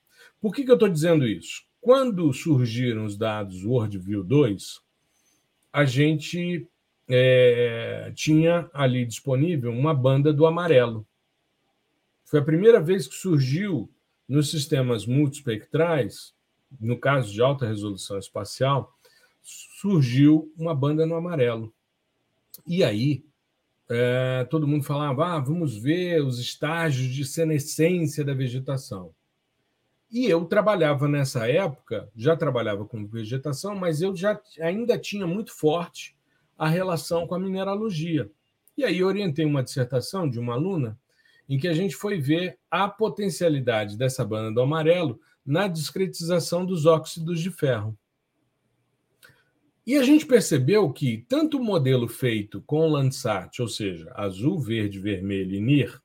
Por 0.41 0.55
que, 0.55 0.65
que 0.65 0.71
eu 0.71 0.75
estou 0.75 0.89
dizendo 0.89 1.27
isso? 1.27 1.63
Quando 1.81 2.33
surgiram 2.33 3.05
os 3.05 3.17
dados 3.17 3.65
WorldView 3.65 4.25
2, 4.25 4.81
a 5.73 5.85
gente 5.85 6.67
é, 7.07 8.11
tinha 8.15 8.71
ali 8.73 9.05
disponível 9.05 9.71
uma 9.71 9.95
banda 9.95 10.33
do 10.33 10.47
amarelo. 10.47 11.07
Foi 12.25 12.41
a 12.41 12.45
primeira 12.45 12.81
vez 12.81 13.07
que 13.07 13.15
surgiu 13.15 13.91
nos 14.27 14.51
sistemas 14.51 15.07
multispectrais 15.07 16.35
no 16.81 16.99
caso 16.99 17.33
de 17.33 17.41
alta 17.43 17.67
resolução 17.67 18.19
espacial, 18.19 18.95
surgiu 19.43 20.53
uma 20.57 20.75
banda 20.75 21.07
no 21.07 21.15
amarelo. 21.15 21.73
E 22.67 22.83
aí, 22.83 23.25
é, 23.89 24.45
todo 24.51 24.67
mundo 24.67 24.85
falava: 24.85 25.35
ah, 25.35 25.41
vamos 25.41 25.77
ver 25.77 26.23
os 26.23 26.39
estágios 26.39 27.13
de 27.13 27.25
senescência 27.25 28.25
da 28.25 28.35
vegetação. 28.35 29.15
E 30.11 30.27
eu 30.27 30.45
trabalhava 30.45 31.09
nessa 31.09 31.49
época, 31.49 32.09
já 32.15 32.37
trabalhava 32.37 32.85
com 32.85 33.07
vegetação, 33.07 33.75
mas 33.75 34.01
eu 34.01 34.15
já 34.15 34.41
ainda 34.61 34.97
tinha 34.97 35.27
muito 35.27 35.53
forte 35.53 36.17
a 36.57 36.69
relação 36.69 37.27
com 37.27 37.35
a 37.35 37.39
mineralogia. 37.39 38.31
E 38.77 38.85
aí 38.85 39.03
orientei 39.03 39.45
uma 39.45 39.63
dissertação 39.63 40.29
de 40.29 40.39
uma 40.39 40.55
aluna 40.55 40.99
em 41.49 41.59
que 41.59 41.69
a 41.69 41.75
gente 41.75 41.95
foi 41.95 42.21
ver 42.21 42.59
a 42.71 42.89
potencialidade 42.89 43.97
dessa 43.97 44.25
banda 44.25 44.53
do 44.53 44.61
amarelo 44.61 45.21
na 45.45 45.69
discretização 45.69 46.65
dos 46.65 46.87
óxidos 46.87 47.41
de 47.41 47.51
ferro. 47.51 47.97
E 49.87 49.97
a 49.97 50.03
gente 50.03 50.25
percebeu 50.25 50.91
que 50.91 51.27
tanto 51.29 51.59
o 51.59 51.65
modelo 51.65 52.09
feito 52.09 52.63
com 52.63 52.89
Landsat, 52.89 53.61
ou 53.61 53.69
seja, 53.69 54.11
azul, 54.15 54.59
verde, 54.59 54.99
vermelho 54.99 55.55
e 55.55 55.61
NIR, 55.61 56.01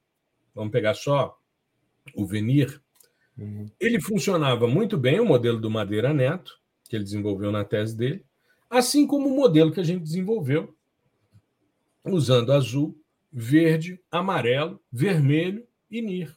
vamos 0.54 0.72
pegar 0.72 0.94
só 0.94 1.38
o 2.14 2.26
VENIR, 2.26 2.82
uhum. 3.38 3.70
ele 3.80 4.02
funcionava 4.02 4.68
muito 4.68 4.98
bem, 4.98 5.20
o 5.20 5.26
modelo 5.26 5.60
do 5.60 5.70
Madeira 5.70 6.14
Neto, 6.14 6.60
que 6.90 6.96
ele 6.96 7.06
desenvolveu 7.06 7.52
na 7.52 7.64
tese 7.64 7.96
dele, 7.96 8.26
assim 8.70 9.08
como 9.08 9.30
o 9.30 9.36
modelo 9.36 9.72
que 9.72 9.80
a 9.80 9.84
gente 9.84 10.04
desenvolveu 10.04 10.76
usando 12.04 12.52
azul, 12.52 13.00
verde, 13.32 14.02
amarelo, 14.12 14.82
vermelho 14.92 15.66
e 15.90 16.02
NIR. 16.02 16.36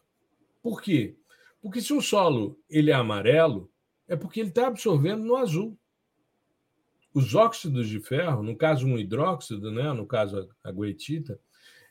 Por 0.62 0.80
quê? 0.80 1.16
Porque 1.60 1.80
se 1.80 1.92
o 1.92 2.00
solo 2.00 2.58
ele 2.68 2.90
é 2.90 2.94
amarelo, 2.94 3.70
é 4.06 4.14
porque 4.14 4.40
ele 4.40 4.50
está 4.50 4.66
absorvendo 4.66 5.24
no 5.24 5.36
azul. 5.36 5.76
Os 7.14 7.34
óxidos 7.34 7.88
de 7.88 8.00
ferro, 8.00 8.42
no 8.42 8.56
caso 8.56 8.86
um 8.86 8.98
hidróxido, 8.98 9.70
né, 9.70 9.92
no 9.92 10.06
caso 10.06 10.48
a 10.64 10.72
goetita, 10.72 11.38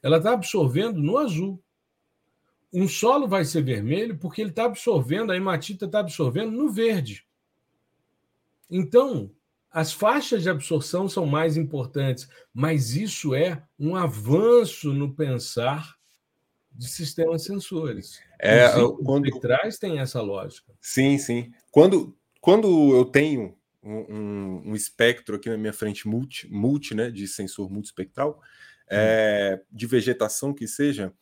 ela 0.01 0.17
está 0.17 0.33
absorvendo 0.33 0.99
no 0.99 1.17
azul. 1.17 1.61
Um 2.73 2.87
solo 2.87 3.27
vai 3.27 3.45
ser 3.45 3.63
vermelho 3.63 4.17
porque 4.17 4.41
ele 4.41 4.49
está 4.49 4.65
absorvendo, 4.65 5.31
a 5.31 5.37
hematita 5.37 5.85
está 5.85 5.99
absorvendo 5.99 6.51
no 6.51 6.71
verde. 6.71 7.25
Então, 8.69 9.29
as 9.69 9.93
faixas 9.93 10.43
de 10.43 10.49
absorção 10.49 11.07
são 11.07 11.25
mais 11.25 11.55
importantes, 11.57 12.27
mas 12.53 12.95
isso 12.95 13.35
é 13.35 13.61
um 13.77 13.95
avanço 13.95 14.93
no 14.93 15.13
pensar 15.13 15.95
de 16.73 16.87
sistemas 16.87 17.43
sensores. 17.43 18.19
É, 18.39 18.67
quando 19.03 19.29
traz 19.39 19.77
tem 19.77 19.99
essa 19.99 20.21
lógica. 20.21 20.73
Sim, 20.79 21.17
sim. 21.17 21.51
Quando, 21.69 22.17
quando 22.39 22.95
eu 22.95 23.05
tenho 23.05 23.55
um, 23.83 24.71
um, 24.71 24.75
espectro 24.75 25.35
aqui 25.35 25.49
na 25.49 25.57
minha 25.57 25.73
frente 25.73 26.07
multi, 26.07 26.47
multi 26.51 26.93
né, 26.93 27.09
de 27.09 27.27
sensor 27.27 27.71
multispectral, 27.71 28.41
é, 28.89 29.61
de 29.71 29.87
vegetação 29.87 30.53
que 30.53 30.67
seja, 30.67 31.13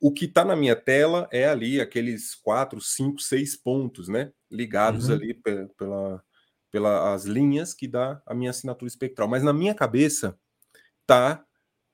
o 0.00 0.12
que 0.12 0.24
está 0.24 0.44
na 0.44 0.56
minha 0.56 0.74
tela 0.74 1.28
é 1.30 1.46
ali 1.46 1.80
aqueles 1.80 2.34
quatro, 2.34 2.80
cinco, 2.80 3.20
seis 3.20 3.54
pontos, 3.54 4.08
né, 4.08 4.32
ligados 4.50 5.08
uhum. 5.08 5.14
ali 5.14 5.34
pela, 5.76 6.24
pelas 6.70 7.24
linhas 7.24 7.74
que 7.74 7.86
dá 7.86 8.20
a 8.26 8.34
minha 8.34 8.50
assinatura 8.50 8.88
espectral. 8.88 9.28
Mas 9.28 9.42
na 9.42 9.52
minha 9.52 9.74
cabeça 9.74 10.38
tá 11.06 11.44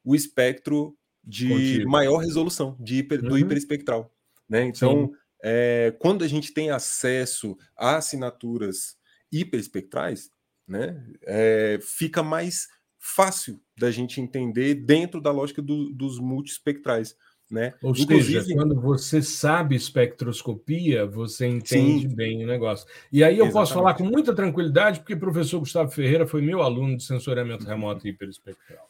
o 0.04 0.14
espectro 0.14 0.96
de 1.22 1.48
Contigo. 1.48 1.90
maior 1.90 2.18
resolução, 2.18 2.76
de 2.78 2.98
hiper, 2.98 3.20
uhum. 3.22 3.28
do 3.28 3.38
hiperespectral. 3.38 4.14
Né? 4.48 4.64
Então, 4.64 5.12
é, 5.42 5.92
quando 5.98 6.22
a 6.22 6.28
gente 6.28 6.54
tem 6.54 6.70
acesso 6.70 7.58
a 7.76 7.96
assinaturas 7.96 8.96
hiperespectrais, 9.32 10.30
né, 10.66 11.04
é, 11.22 11.78
fica 11.80 12.22
mais 12.22 12.68
fácil 12.98 13.60
da 13.78 13.90
gente 13.90 14.20
entender 14.20 14.74
dentro 14.74 15.20
da 15.20 15.30
lógica 15.30 15.62
do, 15.62 15.90
dos 15.90 16.18
multiespectrais. 16.18 17.14
Né? 17.48 17.74
Ou 17.80 17.92
Inclusive... 17.92 18.42
seja, 18.42 18.56
quando 18.56 18.80
você 18.80 19.22
sabe 19.22 19.76
espectroscopia, 19.76 21.06
você 21.06 21.46
entende 21.46 22.08
Sim. 22.08 22.14
bem 22.16 22.42
o 22.42 22.46
negócio. 22.46 22.88
E 23.12 23.22
aí 23.22 23.38
eu 23.38 23.44
Exatamente. 23.44 23.52
posso 23.52 23.74
falar 23.74 23.94
com 23.94 24.02
muita 24.02 24.34
tranquilidade, 24.34 24.98
porque 24.98 25.14
o 25.14 25.20
professor 25.20 25.60
Gustavo 25.60 25.88
Ferreira 25.92 26.26
foi 26.26 26.42
meu 26.42 26.60
aluno 26.60 26.96
de 26.96 27.04
sensoriamento 27.04 27.64
remoto 27.64 28.08
hiperespectral. 28.08 28.88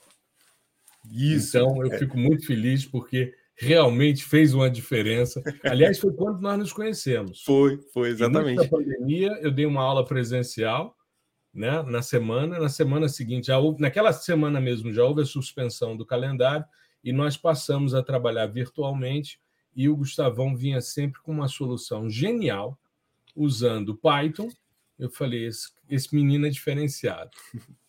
Isso. 1.13 1.59
Então, 1.59 1.85
eu 1.85 1.93
é. 1.93 1.99
fico 1.99 2.17
muito 2.17 2.47
feliz 2.47 2.87
porque 2.87 3.35
realmente 3.57 4.25
fez 4.25 4.53
uma 4.55 4.71
diferença. 4.71 5.43
Aliás, 5.65 5.99
foi 5.99 6.13
quando 6.13 6.41
nós 6.41 6.59
nos 6.59 6.73
conhecemos. 6.73 7.43
Foi, 7.43 7.81
foi 7.93 8.11
exatamente. 8.11 8.57
Na 8.57 8.69
pandemia, 8.69 9.39
eu 9.41 9.51
dei 9.51 9.67
uma 9.67 9.83
aula 9.83 10.05
presencial 10.05 10.97
né, 11.53 11.83
na 11.83 12.03
semana. 12.03 12.59
Na 12.59 12.69
semana 12.69 13.09
seguinte, 13.09 13.47
já 13.47 13.59
houve, 13.59 13.81
naquela 13.81 14.13
semana 14.13 14.61
mesmo, 14.61 14.93
já 14.93 15.03
houve 15.03 15.23
a 15.23 15.27
suspensão 15.27 15.97
do 15.97 16.05
calendário 16.05 16.65
e 17.03 17.13
nós 17.13 17.37
passamos 17.37 17.95
a 17.95 18.03
trabalhar 18.03 18.47
virtualmente. 18.47 19.41
E 19.75 19.89
o 19.89 19.97
Gustavão 19.97 20.57
vinha 20.57 20.81
sempre 20.81 21.21
com 21.23 21.33
uma 21.33 21.49
solução 21.49 22.09
genial, 22.09 22.79
usando 23.35 23.97
Python. 23.97 24.49
Eu 24.99 25.11
falei: 25.11 25.47
esse, 25.47 25.71
esse 25.89 26.15
menino 26.15 26.47
é 26.47 26.51
diferenciado. 26.51 27.31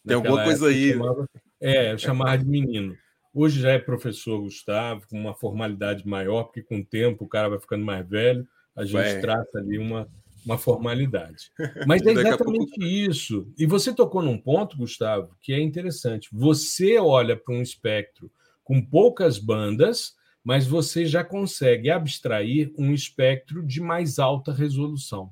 Tem 0.05 0.15
alguma 0.15 0.43
coisa 0.43 0.67
aí. 0.67 0.89
Eu 0.89 0.97
chamava, 0.97 1.29
é, 1.59 1.91
eu 1.93 1.97
chamava 1.97 2.37
de 2.37 2.45
menino. 2.45 2.97
Hoje 3.39 3.61
já 3.61 3.69
é 3.69 3.77
professor 3.77 4.41
Gustavo, 4.41 5.05
com 5.07 5.15
uma 5.15 5.35
formalidade 5.35 6.07
maior, 6.07 6.45
porque 6.45 6.63
com 6.63 6.79
o 6.79 6.83
tempo 6.83 7.23
o 7.23 7.27
cara 7.27 7.47
vai 7.47 7.59
ficando 7.59 7.85
mais 7.85 8.03
velho, 8.09 8.47
a 8.75 8.83
gente 8.83 9.21
trata 9.21 9.59
ali 9.59 9.77
uma, 9.77 10.09
uma 10.43 10.57
formalidade. 10.57 11.51
Mas 11.85 12.01
é 12.01 12.13
exatamente 12.13 12.79
pouco... 12.79 12.83
isso. 12.83 13.47
E 13.55 13.67
você 13.67 13.93
tocou 13.93 14.23
num 14.23 14.39
ponto, 14.39 14.75
Gustavo, 14.75 15.37
que 15.39 15.53
é 15.53 15.61
interessante. 15.61 16.29
Você 16.33 16.97
olha 16.97 17.37
para 17.37 17.53
um 17.53 17.61
espectro 17.61 18.31
com 18.63 18.83
poucas 18.83 19.37
bandas, 19.37 20.15
mas 20.43 20.65
você 20.65 21.05
já 21.05 21.23
consegue 21.23 21.91
abstrair 21.91 22.73
um 22.75 22.91
espectro 22.91 23.61
de 23.61 23.79
mais 23.79 24.17
alta 24.17 24.51
resolução. 24.51 25.31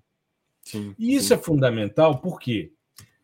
Sim, 0.61 0.93
e 0.99 1.15
isso 1.15 1.29
sim. 1.29 1.33
é 1.33 1.37
fundamental, 1.37 2.21
por 2.21 2.39
quê? 2.39 2.71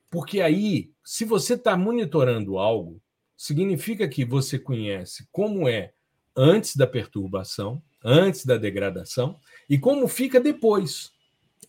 Porque 0.09 0.41
aí, 0.41 0.91
se 1.05 1.23
você 1.23 1.53
está 1.53 1.77
monitorando 1.77 2.57
algo, 2.57 2.99
significa 3.41 4.07
que 4.07 4.23
você 4.23 4.59
conhece 4.59 5.27
como 5.31 5.67
é 5.67 5.93
antes 6.35 6.75
da 6.75 6.85
perturbação, 6.85 7.81
antes 8.05 8.45
da 8.45 8.55
degradação, 8.55 9.39
e 9.67 9.79
como 9.79 10.07
fica 10.07 10.39
depois. 10.39 11.11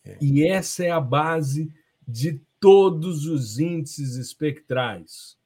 É. 0.05 0.19
E 0.21 0.47
essa 0.47 0.85
é 0.85 0.91
a 0.91 1.01
base 1.01 1.73
de 2.07 2.39
todos 2.61 3.25
os 3.25 3.59
índices 3.59 4.17
espectrais. 4.17 5.39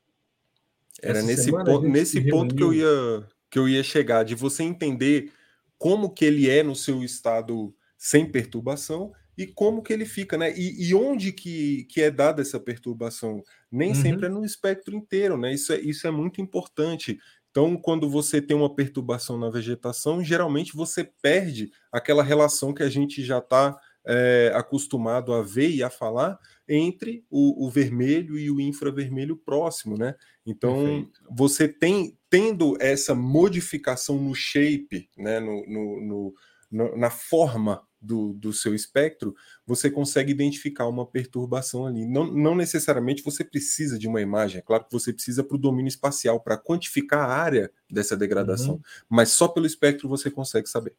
Era 1.01 1.19
essa 1.19 1.29
nesse 1.29 1.53
ponto, 1.53 1.83
nesse 1.83 2.21
ponto 2.29 2.57
que 2.57 2.63
eu 2.63 2.75
ia 2.75 3.29
que 3.49 3.59
eu 3.61 3.69
ia 3.69 3.85
chegar, 3.85 4.25
de 4.25 4.35
você 4.35 4.65
entender 4.65 5.33
como 5.79 6.11
que 6.11 6.25
ele 6.25 6.51
é 6.51 6.65
no 6.65 6.75
seu 6.75 7.05
estado 7.05 7.73
sem 7.97 8.27
perturbação 8.27 9.13
e 9.37 9.47
como 9.47 9.83
que 9.83 9.93
ele 9.93 10.07
fica, 10.07 10.39
né? 10.39 10.53
E, 10.57 10.89
e 10.89 10.95
onde 10.95 11.33
que, 11.33 11.85
que 11.85 12.01
é 12.01 12.11
dada 12.11 12.41
essa 12.41 12.59
perturbação? 12.59 13.43
Nem 13.71 13.91
uhum. 13.91 13.95
sempre 13.95 14.27
é 14.27 14.29
no 14.29 14.45
espectro 14.45 14.97
inteiro, 14.97 15.37
né? 15.37 15.53
Isso 15.53 15.73
é, 15.73 15.81
isso 15.81 16.07
é 16.07 16.11
muito 16.11 16.41
importante. 16.41 17.19
Então, 17.51 17.77
quando 17.77 18.09
você 18.09 18.41
tem 18.41 18.57
uma 18.57 18.75
perturbação 18.75 19.39
na 19.39 19.49
vegetação, 19.49 20.23
geralmente 20.23 20.75
você 20.75 21.05
perde 21.23 21.71
aquela 21.91 22.23
relação 22.23 22.73
que 22.73 22.83
a 22.83 22.89
gente 22.89 23.25
já 23.25 23.39
está 23.39 23.79
é, 24.07 24.53
acostumado 24.55 25.33
a 25.33 25.43
ver 25.43 25.71
e 25.71 25.83
a 25.83 25.91
falar 25.91 26.39
entre 26.69 27.25
o, 27.31 27.67
o, 27.67 27.71
vermelho 27.71 28.39
e 28.39 28.51
o 28.51 28.61
infravermelho 28.61 29.37
próximo, 29.37 29.97
né? 29.97 30.15
Então, 30.45 30.77
Perfeito. 30.77 31.21
você 31.31 31.69
tem 31.69 32.17
tendo 32.31 32.77
essa 32.81 33.15
modificação 33.15 34.19
no 34.19 34.35
shape, 34.35 35.09
né, 35.17 35.41
no, 35.41 35.67
no, 35.67 36.35
no, 36.71 36.97
na 36.97 37.11
forma 37.11 37.86
do, 38.01 38.33
do 38.35 38.53
seu 38.53 38.75
espectro, 38.75 39.35
você 39.67 39.91
consegue 39.91 40.33
identificar 40.33 40.87
uma 40.87 41.07
perturbação 41.07 41.87
ali. 41.87 42.07
Não, 42.07 42.27
não 42.33 42.55
necessariamente 42.55 43.23
você 43.23 43.43
precisa 43.43 43.99
de 43.99 44.07
uma 44.07 44.21
imagem, 44.21 44.59
é 44.59 44.63
claro 44.63 44.85
que 44.85 44.93
você 44.93 45.13
precisa 45.13 45.43
para 45.43 45.57
o 45.57 45.61
domínio 45.61 45.89
espacial, 45.89 46.41
para 46.41 46.59
quantificar 46.59 47.29
a 47.29 47.35
área 47.35 47.71
dessa 47.91 48.17
degradação, 48.17 48.75
uhum. 48.75 48.81
mas 49.09 49.31
só 49.31 49.49
pelo 49.49 49.67
espectro 49.67 50.09
você 50.09 50.31
consegue 50.31 50.69
saber. 50.69 50.95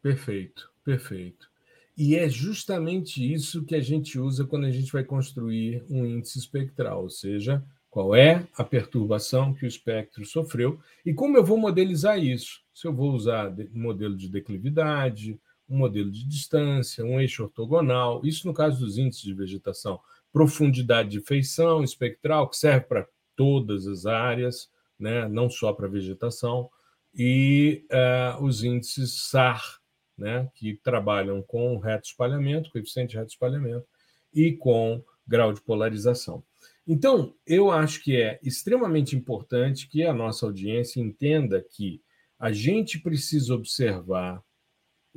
Perfeito, 0.00 0.70
perfeito. 0.84 1.48
E 1.96 2.14
é 2.14 2.28
justamente 2.28 3.32
isso 3.32 3.64
que 3.64 3.74
a 3.74 3.80
gente 3.80 4.20
usa 4.20 4.44
quando 4.44 4.66
a 4.66 4.70
gente 4.70 4.92
vai 4.92 5.02
construir 5.02 5.84
um 5.90 6.06
índice 6.06 6.38
espectral, 6.38 7.02
ou 7.02 7.10
seja, 7.10 7.60
qual 7.90 8.14
é 8.14 8.46
a 8.56 8.62
perturbação 8.62 9.52
que 9.52 9.64
o 9.64 9.66
espectro 9.66 10.24
sofreu 10.24 10.78
e 11.04 11.12
como 11.12 11.36
eu 11.36 11.44
vou 11.44 11.58
modelizar 11.58 12.16
isso. 12.16 12.60
Se 12.72 12.86
eu 12.86 12.94
vou 12.94 13.12
usar 13.12 13.50
um 13.50 13.82
modelo 13.82 14.16
de 14.16 14.28
declividade, 14.28 15.40
um 15.68 15.76
modelo 15.76 16.10
de 16.10 16.26
distância, 16.26 17.04
um 17.04 17.20
eixo 17.20 17.42
ortogonal, 17.42 18.24
isso 18.24 18.46
no 18.46 18.54
caso 18.54 18.80
dos 18.80 18.96
índices 18.96 19.22
de 19.22 19.34
vegetação, 19.34 20.00
profundidade 20.32 21.10
de 21.10 21.20
feição 21.20 21.82
espectral, 21.82 22.48
que 22.48 22.56
serve 22.56 22.86
para 22.86 23.06
todas 23.36 23.86
as 23.86 24.06
áreas, 24.06 24.70
né, 24.98 25.28
não 25.28 25.48
só 25.48 25.72
para 25.72 25.86
vegetação, 25.86 26.70
e 27.14 27.86
uh, 27.92 28.42
os 28.42 28.64
índices 28.64 29.28
SAR, 29.28 29.80
né, 30.16 30.50
que 30.54 30.74
trabalham 30.82 31.42
com 31.42 31.78
reto 31.78 32.08
espalhamento, 32.08 32.70
coeficiente 32.70 33.10
de 33.10 33.16
reto 33.18 33.30
espalhamento, 33.30 33.86
e 34.32 34.52
com 34.52 35.02
grau 35.26 35.52
de 35.52 35.60
polarização. 35.60 36.42
Então, 36.86 37.34
eu 37.46 37.70
acho 37.70 38.02
que 38.02 38.16
é 38.16 38.38
extremamente 38.42 39.14
importante 39.14 39.88
que 39.88 40.02
a 40.02 40.12
nossa 40.12 40.46
audiência 40.46 41.00
entenda 41.00 41.62
que 41.62 42.02
a 42.38 42.50
gente 42.50 42.98
precisa 42.98 43.54
observar 43.54 44.42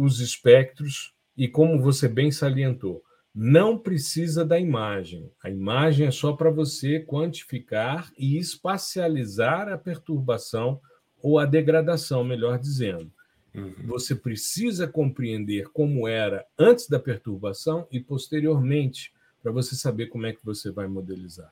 os 0.01 0.19
espectros 0.19 1.13
e, 1.37 1.47
como 1.47 1.81
você 1.81 2.07
bem 2.07 2.31
salientou, 2.31 3.03
não 3.33 3.77
precisa 3.77 4.43
da 4.43 4.59
imagem. 4.59 5.31
A 5.41 5.49
imagem 5.49 6.07
é 6.07 6.11
só 6.11 6.33
para 6.33 6.49
você 6.49 6.99
quantificar 6.99 8.11
e 8.17 8.37
espacializar 8.37 9.69
a 9.69 9.77
perturbação 9.77 10.81
ou 11.21 11.39
a 11.39 11.45
degradação, 11.45 12.23
melhor 12.23 12.59
dizendo. 12.59 13.11
Uhum. 13.53 13.73
Você 13.85 14.15
precisa 14.15 14.87
compreender 14.87 15.69
como 15.71 16.07
era 16.07 16.45
antes 16.57 16.87
da 16.87 16.99
perturbação 16.99 17.87
e 17.91 17.99
posteriormente, 17.99 19.13
para 19.41 19.51
você 19.51 19.75
saber 19.75 20.07
como 20.07 20.25
é 20.25 20.33
que 20.33 20.43
você 20.43 20.71
vai 20.71 20.87
modelizar. 20.87 21.51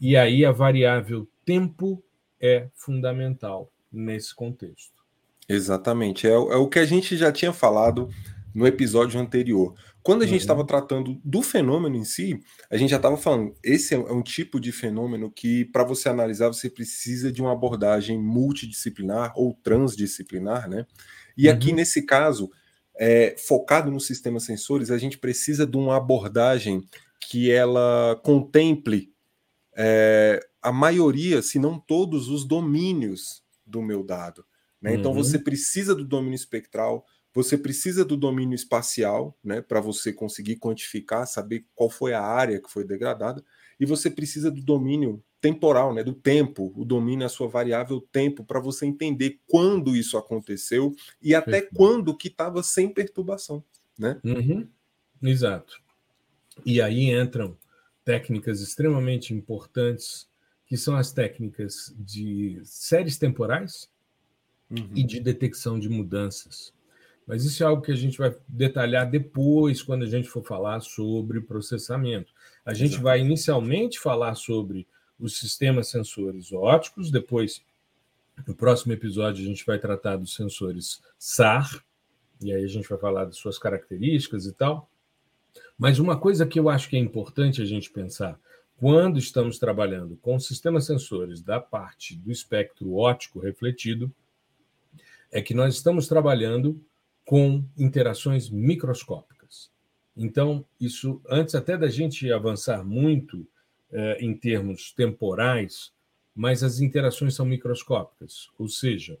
E 0.00 0.16
aí 0.16 0.44
a 0.44 0.52
variável 0.52 1.28
tempo 1.44 2.02
é 2.40 2.68
fundamental 2.74 3.70
nesse 3.92 4.34
contexto. 4.34 4.97
Exatamente. 5.48 6.26
É, 6.26 6.30
é 6.30 6.56
o 6.56 6.68
que 6.68 6.78
a 6.78 6.84
gente 6.84 7.16
já 7.16 7.32
tinha 7.32 7.52
falado 7.52 8.08
no 8.54 8.66
episódio 8.66 9.20
anterior. 9.20 9.74
Quando 10.02 10.22
a 10.22 10.26
gente 10.26 10.40
estava 10.40 10.60
uhum. 10.60 10.66
tratando 10.66 11.20
do 11.24 11.42
fenômeno 11.42 11.96
em 11.96 12.04
si, 12.04 12.40
a 12.70 12.76
gente 12.76 12.90
já 12.90 12.96
estava 12.96 13.16
falando, 13.16 13.54
esse 13.62 13.94
é 13.94 13.98
um 13.98 14.22
tipo 14.22 14.58
de 14.58 14.72
fenômeno 14.72 15.30
que, 15.30 15.66
para 15.66 15.84
você 15.84 16.08
analisar, 16.08 16.48
você 16.48 16.70
precisa 16.70 17.30
de 17.30 17.42
uma 17.42 17.52
abordagem 17.52 18.18
multidisciplinar 18.18 19.32
ou 19.36 19.54
transdisciplinar, 19.62 20.68
né? 20.68 20.86
E 21.36 21.46
uhum. 21.46 21.54
aqui, 21.54 21.72
nesse 21.72 22.02
caso, 22.02 22.50
é, 22.98 23.36
focado 23.38 23.90
nos 23.90 24.06
sistemas 24.06 24.44
sensores, 24.44 24.90
a 24.90 24.98
gente 24.98 25.18
precisa 25.18 25.66
de 25.66 25.76
uma 25.76 25.96
abordagem 25.96 26.82
que 27.20 27.50
ela 27.50 28.18
contemple 28.24 29.12
é, 29.76 30.40
a 30.60 30.72
maioria, 30.72 31.42
se 31.42 31.58
não 31.58 31.78
todos, 31.78 32.28
os 32.28 32.44
domínios 32.44 33.42
do 33.64 33.82
meu 33.82 34.02
dado. 34.02 34.44
Né? 34.80 34.94
Então 34.94 35.10
uhum. 35.10 35.16
você 35.16 35.38
precisa 35.38 35.94
do 35.94 36.04
domínio 36.04 36.36
espectral, 36.36 37.04
você 37.34 37.56
precisa 37.56 38.04
do 38.04 38.16
domínio 38.16 38.54
espacial, 38.54 39.36
né, 39.44 39.60
para 39.60 39.80
você 39.80 40.12
conseguir 40.12 40.56
quantificar, 40.56 41.26
saber 41.26 41.64
qual 41.74 41.90
foi 41.90 42.12
a 42.12 42.22
área 42.22 42.60
que 42.60 42.70
foi 42.70 42.84
degradada, 42.84 43.44
e 43.78 43.86
você 43.86 44.10
precisa 44.10 44.50
do 44.50 44.60
domínio 44.60 45.22
temporal, 45.40 45.94
né, 45.94 46.02
do 46.02 46.12
tempo, 46.12 46.72
o 46.74 46.84
domínio 46.84 47.24
a 47.24 47.28
sua 47.28 47.46
variável 47.46 48.00
tempo, 48.00 48.44
para 48.44 48.58
você 48.58 48.86
entender 48.86 49.38
quando 49.46 49.94
isso 49.94 50.16
aconteceu 50.16 50.94
e 51.22 51.34
até 51.34 51.60
Perfeito. 51.60 51.76
quando 51.76 52.16
que 52.16 52.28
estava 52.28 52.62
sem 52.62 52.88
perturbação, 52.88 53.62
né? 53.96 54.20
Uhum. 54.24 54.66
Exato. 55.22 55.80
E 56.66 56.82
aí 56.82 57.10
entram 57.10 57.56
técnicas 58.04 58.60
extremamente 58.60 59.32
importantes, 59.32 60.28
que 60.66 60.76
são 60.76 60.96
as 60.96 61.12
técnicas 61.12 61.94
de 61.96 62.60
séries 62.64 63.16
temporais 63.16 63.88
uhum. 64.70 64.90
e 64.94 65.04
de 65.04 65.20
detecção 65.20 65.78
de 65.78 65.88
mudanças. 65.88 66.72
Mas 67.26 67.44
isso 67.44 67.62
é 67.62 67.66
algo 67.66 67.82
que 67.82 67.92
a 67.92 67.96
gente 67.96 68.16
vai 68.16 68.34
detalhar 68.48 69.08
depois, 69.08 69.82
quando 69.82 70.02
a 70.02 70.08
gente 70.08 70.28
for 70.28 70.42
falar 70.42 70.80
sobre 70.80 71.40
processamento. 71.40 72.32
A 72.64 72.72
gente 72.72 72.92
Exato. 72.92 73.02
vai 73.04 73.20
inicialmente 73.20 73.98
falar 73.98 74.34
sobre 74.34 74.86
os 75.20 75.36
sistemas 75.36 75.88
sensores 75.88 76.52
ópticos, 76.52 77.10
depois, 77.10 77.62
no 78.46 78.54
próximo 78.54 78.92
episódio, 78.92 79.44
a 79.44 79.46
gente 79.46 79.66
vai 79.66 79.78
tratar 79.78 80.16
dos 80.16 80.34
sensores 80.34 81.02
SAR, 81.18 81.84
e 82.40 82.52
aí 82.52 82.64
a 82.64 82.68
gente 82.68 82.88
vai 82.88 82.98
falar 82.98 83.24
das 83.26 83.36
suas 83.36 83.58
características 83.58 84.46
e 84.46 84.52
tal. 84.52 84.88
Mas 85.76 85.98
uma 85.98 86.18
coisa 86.18 86.46
que 86.46 86.58
eu 86.58 86.68
acho 86.68 86.88
que 86.88 86.96
é 86.96 87.00
importante 87.00 87.60
a 87.60 87.64
gente 87.64 87.90
pensar 87.90 88.38
quando 88.78 89.18
estamos 89.18 89.58
trabalhando 89.58 90.16
com 90.22 90.38
sistemas 90.38 90.86
sensores 90.86 91.42
da 91.42 91.60
parte 91.60 92.14
do 92.16 92.30
espectro 92.30 92.94
óptico 92.94 93.40
refletido 93.40 94.10
é 95.30 95.40
que 95.40 95.54
nós 95.54 95.74
estamos 95.74 96.08
trabalhando 96.08 96.82
com 97.24 97.64
interações 97.76 98.48
microscópicas. 98.48 99.70
Então, 100.16 100.64
isso, 100.80 101.20
antes 101.28 101.54
até 101.54 101.76
da 101.76 101.88
gente 101.88 102.32
avançar 102.32 102.84
muito 102.84 103.46
eh, 103.92 104.18
em 104.20 104.34
termos 104.34 104.92
temporais, 104.92 105.92
mas 106.34 106.62
as 106.62 106.80
interações 106.80 107.34
são 107.34 107.46
microscópicas, 107.46 108.48
ou 108.58 108.68
seja, 108.68 109.18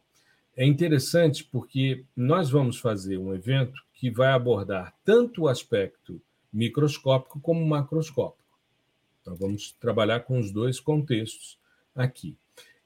é 0.56 0.66
interessante 0.66 1.44
porque 1.44 2.04
nós 2.16 2.50
vamos 2.50 2.80
fazer 2.80 3.16
um 3.16 3.32
evento 3.32 3.80
que 3.94 4.10
vai 4.10 4.32
abordar 4.32 4.92
tanto 5.04 5.42
o 5.42 5.48
aspecto 5.48 6.20
microscópico 6.52 7.38
como 7.40 7.64
macroscópico. 7.64 8.58
Então, 9.20 9.36
vamos 9.36 9.70
trabalhar 9.78 10.20
com 10.20 10.40
os 10.40 10.50
dois 10.50 10.80
contextos 10.80 11.58
aqui. 11.94 12.36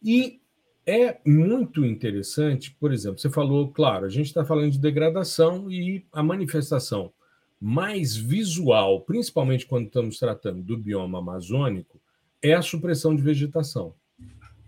E 0.02 0.41
é 0.87 1.18
muito 1.25 1.85
interessante, 1.85 2.75
por 2.79 2.92
exemplo, 2.92 3.18
você 3.18 3.31
falou, 3.31 3.68
claro, 3.68 4.05
a 4.05 4.09
gente 4.09 4.27
está 4.27 4.45
falando 4.45 4.73
de 4.73 4.79
degradação 4.79 5.71
e 5.71 6.05
a 6.12 6.23
manifestação 6.23 7.12
mais 7.61 8.16
visual, 8.16 9.01
principalmente 9.03 9.66
quando 9.66 9.87
estamos 9.87 10.18
tratando 10.18 10.62
do 10.62 10.77
bioma 10.77 11.18
amazônico, 11.18 12.01
é 12.42 12.55
a 12.55 12.62
supressão 12.62 13.14
de 13.14 13.23
vegetação. 13.23 13.95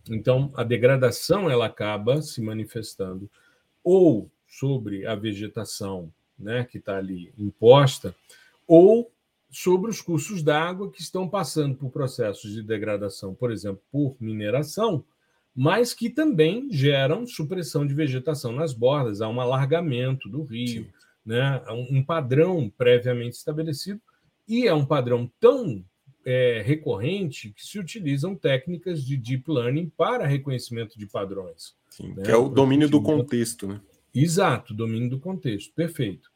Então, 0.08 0.52
a 0.54 0.62
degradação 0.62 1.50
ela 1.50 1.66
acaba 1.66 2.22
se 2.22 2.40
manifestando 2.40 3.28
ou 3.82 4.30
sobre 4.46 5.06
a 5.06 5.16
vegetação 5.16 6.12
né, 6.38 6.64
que 6.64 6.78
está 6.78 6.98
ali 6.98 7.32
imposta, 7.36 8.14
ou 8.66 9.10
sobre 9.50 9.90
os 9.90 10.00
cursos 10.00 10.42
d'água 10.42 10.90
que 10.90 11.00
estão 11.00 11.28
passando 11.28 11.76
por 11.76 11.90
processos 11.90 12.52
de 12.52 12.62
degradação, 12.62 13.34
por 13.34 13.52
exemplo, 13.52 13.80
por 13.90 14.16
mineração, 14.20 15.04
mas 15.54 15.94
que 15.94 16.10
também 16.10 16.68
geram 16.70 17.26
supressão 17.26 17.86
de 17.86 17.94
vegetação 17.94 18.52
nas 18.52 18.72
bordas, 18.72 19.20
há 19.20 19.28
um 19.28 19.40
alargamento 19.40 20.28
do 20.28 20.42
rio, 20.42 20.86
né? 21.24 21.62
um 21.70 22.02
padrão 22.02 22.70
previamente 22.76 23.36
estabelecido, 23.36 24.00
e 24.48 24.66
é 24.66 24.74
um 24.74 24.84
padrão 24.84 25.30
tão 25.40 25.84
é, 26.24 26.62
recorrente 26.64 27.50
que 27.50 27.64
se 27.64 27.78
utilizam 27.78 28.34
técnicas 28.34 29.04
de 29.04 29.16
deep 29.16 29.44
learning 29.50 29.90
para 29.96 30.26
reconhecimento 30.26 30.98
de 30.98 31.06
padrões. 31.06 31.74
Sim, 31.90 32.14
né? 32.14 32.22
Que 32.24 32.30
é 32.30 32.36
o 32.36 32.48
domínio 32.48 32.88
do 32.88 33.00
contexto, 33.00 33.66
né? 33.68 33.80
Exato, 34.14 34.74
domínio 34.74 35.10
do 35.10 35.18
contexto, 35.18 35.72
perfeito. 35.74 36.30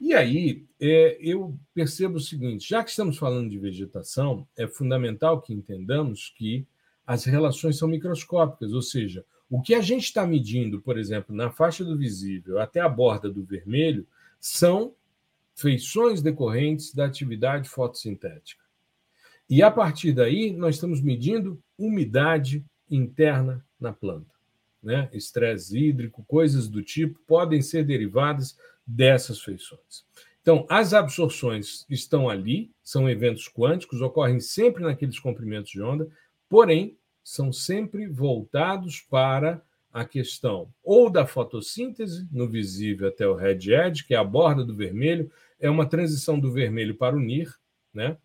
E 0.00 0.12
aí 0.14 0.64
é, 0.80 1.16
eu 1.20 1.56
percebo 1.74 2.16
o 2.16 2.20
seguinte: 2.20 2.68
já 2.68 2.82
que 2.82 2.90
estamos 2.90 3.16
falando 3.16 3.50
de 3.50 3.58
vegetação, 3.58 4.46
é 4.56 4.66
fundamental 4.66 5.40
que 5.40 5.52
entendamos 5.52 6.32
que 6.36 6.66
as 7.06 7.24
relações 7.24 7.78
são 7.78 7.88
microscópicas, 7.88 8.72
ou 8.72 8.82
seja, 8.82 9.24
o 9.48 9.62
que 9.62 9.74
a 9.74 9.80
gente 9.80 10.04
está 10.04 10.26
medindo, 10.26 10.80
por 10.80 10.98
exemplo, 10.98 11.34
na 11.34 11.50
faixa 11.50 11.84
do 11.84 11.96
visível 11.96 12.58
até 12.58 12.80
a 12.80 12.88
borda 12.88 13.30
do 13.30 13.44
vermelho, 13.44 14.06
são 14.40 14.94
feições 15.54 16.20
decorrentes 16.20 16.92
da 16.92 17.06
atividade 17.06 17.68
fotossintética. 17.68 18.62
E 19.48 19.62
a 19.62 19.70
partir 19.70 20.12
daí, 20.12 20.52
nós 20.52 20.74
estamos 20.74 21.00
medindo 21.00 21.62
umidade 21.78 22.64
interna 22.90 23.64
na 23.78 23.92
planta. 23.92 24.34
Né? 24.82 25.08
Estresse 25.12 25.78
hídrico, 25.78 26.24
coisas 26.24 26.68
do 26.68 26.82
tipo, 26.82 27.18
podem 27.26 27.62
ser 27.62 27.84
derivadas 27.84 28.58
dessas 28.84 29.40
feições. 29.40 30.04
Então, 30.42 30.64
as 30.68 30.94
absorções 30.94 31.84
estão 31.90 32.28
ali, 32.28 32.70
são 32.82 33.08
eventos 33.08 33.48
quânticos, 33.48 34.00
ocorrem 34.00 34.38
sempre 34.38 34.84
naqueles 34.84 35.18
comprimentos 35.18 35.70
de 35.70 35.82
onda, 35.82 36.08
porém, 36.48 36.96
são 37.22 37.52
sempre 37.52 38.06
voltados 38.06 39.00
para 39.00 39.62
a 39.92 40.04
questão 40.04 40.68
ou 40.84 41.08
da 41.08 41.26
fotossíntese, 41.26 42.28
no 42.30 42.46
visível 42.46 43.08
até 43.08 43.26
o 43.26 43.34
red 43.34 43.72
edge, 43.72 44.04
que 44.04 44.14
é 44.14 44.16
a 44.18 44.24
borda 44.24 44.64
do 44.64 44.76
vermelho, 44.76 45.30
é 45.58 45.70
uma 45.70 45.86
transição 45.86 46.38
do 46.38 46.52
vermelho 46.52 46.94
para 46.94 47.16
o 47.16 47.20
NIR, 47.20 47.54
né? 47.92 48.18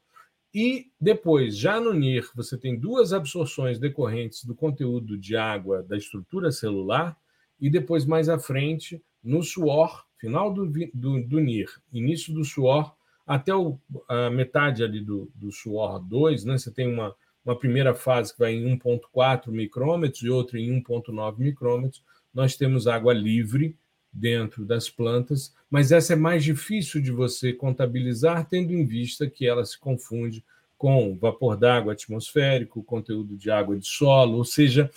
E 0.54 0.92
depois, 1.00 1.58
já 1.58 1.80
no 1.80 1.94
NIR, 1.94 2.30
você 2.36 2.58
tem 2.58 2.78
duas 2.78 3.14
absorções 3.14 3.80
decorrentes 3.80 4.44
do 4.44 4.54
conteúdo 4.54 5.18
de 5.18 5.38
água 5.38 5.82
da 5.82 5.96
estrutura 5.96 6.52
celular, 6.52 7.18
e 7.60 7.70
depois, 7.70 8.06
mais 8.06 8.28
à 8.28 8.38
frente, 8.38 9.02
no 9.24 9.42
suor, 9.42 10.06
final 10.18 10.54
do, 10.54 10.68
do, 10.94 11.24
do 11.24 11.40
NIR, 11.40 11.70
início 11.94 12.34
do 12.34 12.44
suor, 12.44 12.94
até 13.26 13.56
o, 13.56 13.80
a 14.10 14.30
metade 14.30 14.84
ali 14.84 15.00
do, 15.00 15.32
do 15.34 15.52
suor 15.52 16.00
2, 16.02 16.44
né? 16.44 16.58
Você 16.58 16.70
tem 16.70 16.92
uma, 16.92 17.16
uma 17.44 17.58
primeira 17.58 17.94
fase 17.94 18.34
que 18.34 18.40
vai 18.40 18.54
em 18.54 18.78
1,4 18.78 19.48
micrômetros 19.48 20.22
e 20.22 20.30
outra 20.30 20.60
em 20.60 20.82
1,9 20.82 21.38
micrômetros. 21.40 22.04
Nós 22.34 22.56
temos 22.56 22.88
água 22.88 23.14
livre 23.14 23.76
dentro 24.14 24.66
das 24.66 24.90
plantas, 24.90 25.54
mas 25.70 25.92
essa 25.92 26.14
é 26.14 26.16
mais 26.16 26.44
difícil 26.44 27.02
de 27.02 27.12
você 27.12 27.54
contabilizar, 27.54 28.48
tendo 28.48 28.74
em 28.74 28.86
vista 28.86 29.30
que 29.30 29.48
ela 29.48 29.66
se 29.66 29.80
confunde 29.80 30.44
com 30.78 31.16
vapor 31.16 31.56
d'água 31.56 31.94
atmosférico, 31.94 32.84
conteúdo 32.84 33.38
de 33.38 33.50
água 33.52 33.78
de 33.78 33.88
solo, 33.88 34.38
ou 34.38 34.46
seja, 34.46 34.92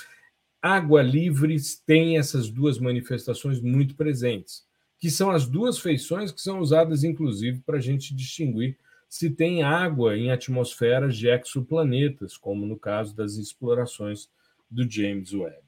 água 0.60 1.02
livre 1.02 1.56
tem 1.86 2.16
essas 2.16 2.48
duas 2.48 2.78
manifestações 2.78 3.60
muito 3.60 3.94
presentes, 3.94 4.64
que 4.98 5.10
são 5.10 5.30
as 5.30 5.46
duas 5.46 5.78
feições 5.78 6.32
que 6.32 6.40
são 6.40 6.58
usadas, 6.58 7.04
inclusive, 7.04 7.60
para 7.60 7.76
a 7.76 7.80
gente 7.80 8.14
distinguir 8.14 8.76
se 9.14 9.30
tem 9.30 9.62
água 9.62 10.16
em 10.16 10.32
atmosferas 10.32 11.16
de 11.16 11.28
exoplanetas, 11.28 12.36
como 12.36 12.66
no 12.66 12.76
caso 12.76 13.14
das 13.14 13.34
explorações 13.34 14.28
do 14.68 14.90
James 14.90 15.32
Webb. 15.32 15.62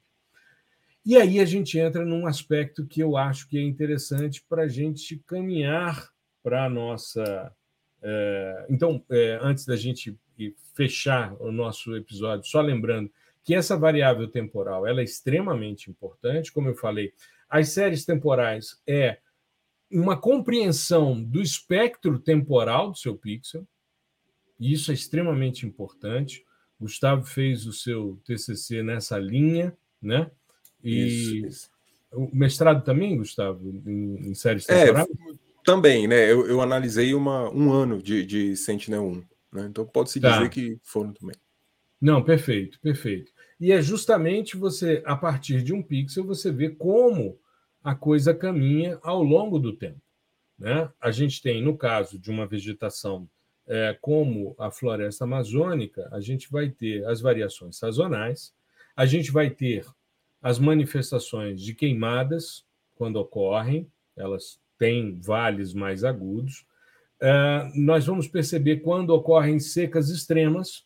E 1.05 1.15
aí 1.15 1.39
a 1.39 1.45
gente 1.45 1.79
entra 1.79 2.03
num 2.03 2.27
aspecto 2.27 2.85
que 2.85 2.99
eu 2.99 3.15
acho 3.15 3.47
que 3.47 3.57
é 3.57 3.61
interessante 3.61 4.43
para 4.49 4.63
a 4.63 4.67
gente 4.67 5.23
caminhar 5.25 6.09
para 6.43 6.65
a 6.65 6.69
nossa. 6.69 7.55
É... 8.01 8.65
então, 8.69 9.01
é, 9.09 9.39
antes 9.41 9.65
da 9.65 9.77
gente 9.77 10.19
fechar 10.75 11.33
o 11.41 11.49
nosso 11.49 11.95
episódio, 11.95 12.45
só 12.45 12.59
lembrando 12.59 13.09
que 13.45 13.55
essa 13.55 13.77
variável 13.77 14.27
temporal 14.27 14.85
ela 14.85 14.99
é 14.99 15.05
extremamente 15.05 15.89
importante, 15.89 16.51
como 16.51 16.67
eu 16.67 16.75
falei, 16.75 17.13
as 17.49 17.69
séries 17.69 18.03
temporais 18.03 18.77
é 18.85 19.19
uma 19.91 20.19
compreensão 20.19 21.21
do 21.21 21.41
espectro 21.41 22.19
temporal 22.19 22.91
do 22.91 22.97
seu 22.97 23.15
pixel, 23.15 23.65
e 24.59 24.73
isso 24.73 24.91
é 24.91 24.93
extremamente 24.93 25.65
importante. 25.65 26.45
Gustavo 26.79 27.23
fez 27.23 27.65
o 27.65 27.73
seu 27.73 28.19
TCC 28.25 28.83
nessa 28.83 29.17
linha, 29.17 29.75
né? 30.01 30.29
E 30.83 31.07
isso, 31.07 31.35
isso. 31.47 31.69
o 32.11 32.29
mestrado 32.35 32.83
também, 32.83 33.17
Gustavo, 33.17 33.67
em, 33.85 34.29
em 34.29 34.33
séries 34.35 34.67
é, 34.69 34.85
temporais? 34.85 35.07
É, 35.09 35.47
também, 35.63 36.07
né? 36.07 36.31
Eu, 36.31 36.47
eu 36.47 36.61
analisei 36.61 37.13
uma, 37.13 37.49
um 37.51 37.71
ano 37.71 38.01
de, 38.01 38.25
de 38.25 38.55
Sentinel-1, 38.55 39.23
né? 39.51 39.67
Então 39.69 39.85
pode-se 39.85 40.19
tá. 40.19 40.37
dizer 40.37 40.49
que 40.49 40.79
foram 40.83 41.13
também. 41.13 41.35
Não, 41.99 42.23
perfeito, 42.23 42.79
perfeito. 42.79 43.31
E 43.59 43.71
é 43.71 43.81
justamente 43.81 44.55
você, 44.55 45.01
a 45.05 45.15
partir 45.15 45.63
de 45.63 45.73
um 45.73 45.81
pixel, 45.81 46.23
você 46.23 46.51
vê 46.51 46.69
como 46.69 47.39
a 47.87 47.95
coisa 47.95 48.33
caminha 48.33 48.99
ao 49.01 49.23
longo 49.23 49.57
do 49.57 49.71
tempo. 49.71 50.01
Né? 50.59 50.91
A 50.99 51.09
gente 51.09 51.41
tem, 51.41 51.63
no 51.63 51.77
caso 51.77 52.19
de 52.19 52.29
uma 52.29 52.45
vegetação 52.45 53.29
é, 53.65 53.97
como 54.01 54.53
a 54.59 54.69
floresta 54.69 55.23
amazônica, 55.23 56.05
a 56.11 56.19
gente 56.19 56.51
vai 56.51 56.69
ter 56.69 57.05
as 57.05 57.21
variações 57.21 57.77
sazonais, 57.77 58.53
a 58.93 59.05
gente 59.05 59.31
vai 59.31 59.49
ter 59.49 59.85
as 60.41 60.59
manifestações 60.59 61.61
de 61.61 61.73
queimadas, 61.73 62.65
quando 62.93 63.15
ocorrem, 63.15 63.89
elas 64.17 64.59
têm 64.77 65.17
vales 65.21 65.73
mais 65.73 66.03
agudos. 66.03 66.65
É, 67.21 67.71
nós 67.73 68.05
vamos 68.05 68.27
perceber 68.27 68.81
quando 68.81 69.11
ocorrem 69.11 69.59
secas 69.61 70.09
extremas, 70.09 70.85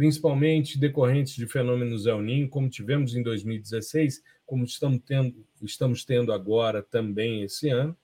principalmente 0.00 0.78
decorrentes 0.78 1.34
de 1.34 1.46
fenômenos 1.46 2.06
El 2.06 2.22
Niño, 2.22 2.48
como 2.48 2.70
tivemos 2.70 3.14
em 3.14 3.22
2016, 3.22 4.22
como 4.46 4.64
estamos 4.64 5.02
tendo, 5.04 5.44
estamos 5.60 6.06
tendo 6.06 6.32
agora 6.32 6.82
também 6.82 7.42
esse 7.42 7.68
ano. 7.68 7.94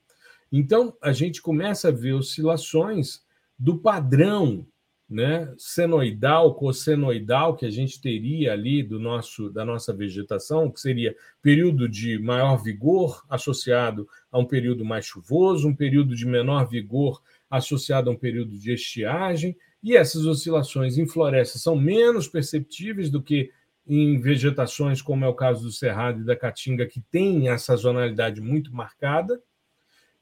Então, 0.51 0.95
a 1.01 1.11
gente 1.11 1.41
começa 1.41 1.87
a 1.87 1.91
ver 1.91 2.13
oscilações 2.13 3.23
do 3.57 3.79
padrão 3.79 4.63
né, 5.09 5.51
senoidal, 5.57 6.53
cossenoidal 6.53 7.55
que 7.55 7.65
a 7.65 7.71
gente 7.71 7.99
teria 7.99 8.53
ali 8.53 8.83
do 8.83 8.99
nosso 8.99 9.49
da 9.49 9.65
nossa 9.65 9.91
vegetação, 9.91 10.69
que 10.69 10.79
seria 10.79 11.15
período 11.41 11.89
de 11.89 12.19
maior 12.19 12.61
vigor 12.61 13.25
associado 13.27 14.07
a 14.31 14.37
um 14.37 14.45
período 14.45 14.85
mais 14.85 15.03
chuvoso, 15.03 15.67
um 15.67 15.75
período 15.75 16.15
de 16.15 16.27
menor 16.27 16.69
vigor 16.69 17.23
associado 17.49 18.07
a 18.07 18.13
um 18.13 18.17
período 18.17 18.55
de 18.55 18.71
estiagem, 18.71 19.57
e 19.87 19.95
essas 19.95 20.25
oscilações 20.25 20.97
em 20.97 21.07
florestas 21.07 21.61
são 21.61 21.73
menos 21.73 22.27
perceptíveis 22.27 23.09
do 23.09 23.21
que 23.21 23.51
em 23.87 24.19
vegetações, 24.19 25.01
como 25.01 25.23
é 25.23 25.29
o 25.29 25.33
caso 25.33 25.63
do 25.63 25.71
Cerrado 25.71 26.19
e 26.19 26.25
da 26.25 26.35
Caatinga, 26.35 26.85
que 26.85 26.99
tem 27.09 27.47
a 27.47 27.57
sazonalidade 27.57 28.41
muito 28.41 28.75
marcada. 28.75 29.41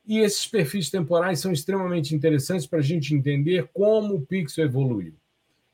E 0.06 0.20
esses 0.20 0.46
perfis 0.46 0.92
temporais 0.92 1.40
são 1.40 1.52
extremamente 1.52 2.14
interessantes 2.14 2.68
para 2.68 2.78
a 2.78 2.84
gente 2.84 3.16
entender 3.16 3.68
como 3.74 4.14
o 4.14 4.22
pixel 4.22 4.66
evoluiu. 4.66 5.16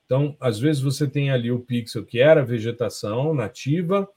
Então, 0.06 0.38
às 0.40 0.58
vezes 0.58 0.82
você 0.82 1.06
tem 1.06 1.30
ali 1.30 1.52
o 1.52 1.60
pixel 1.60 2.06
que 2.06 2.22
era 2.22 2.46
vegetação 2.46 3.34
nativa, 3.34 4.08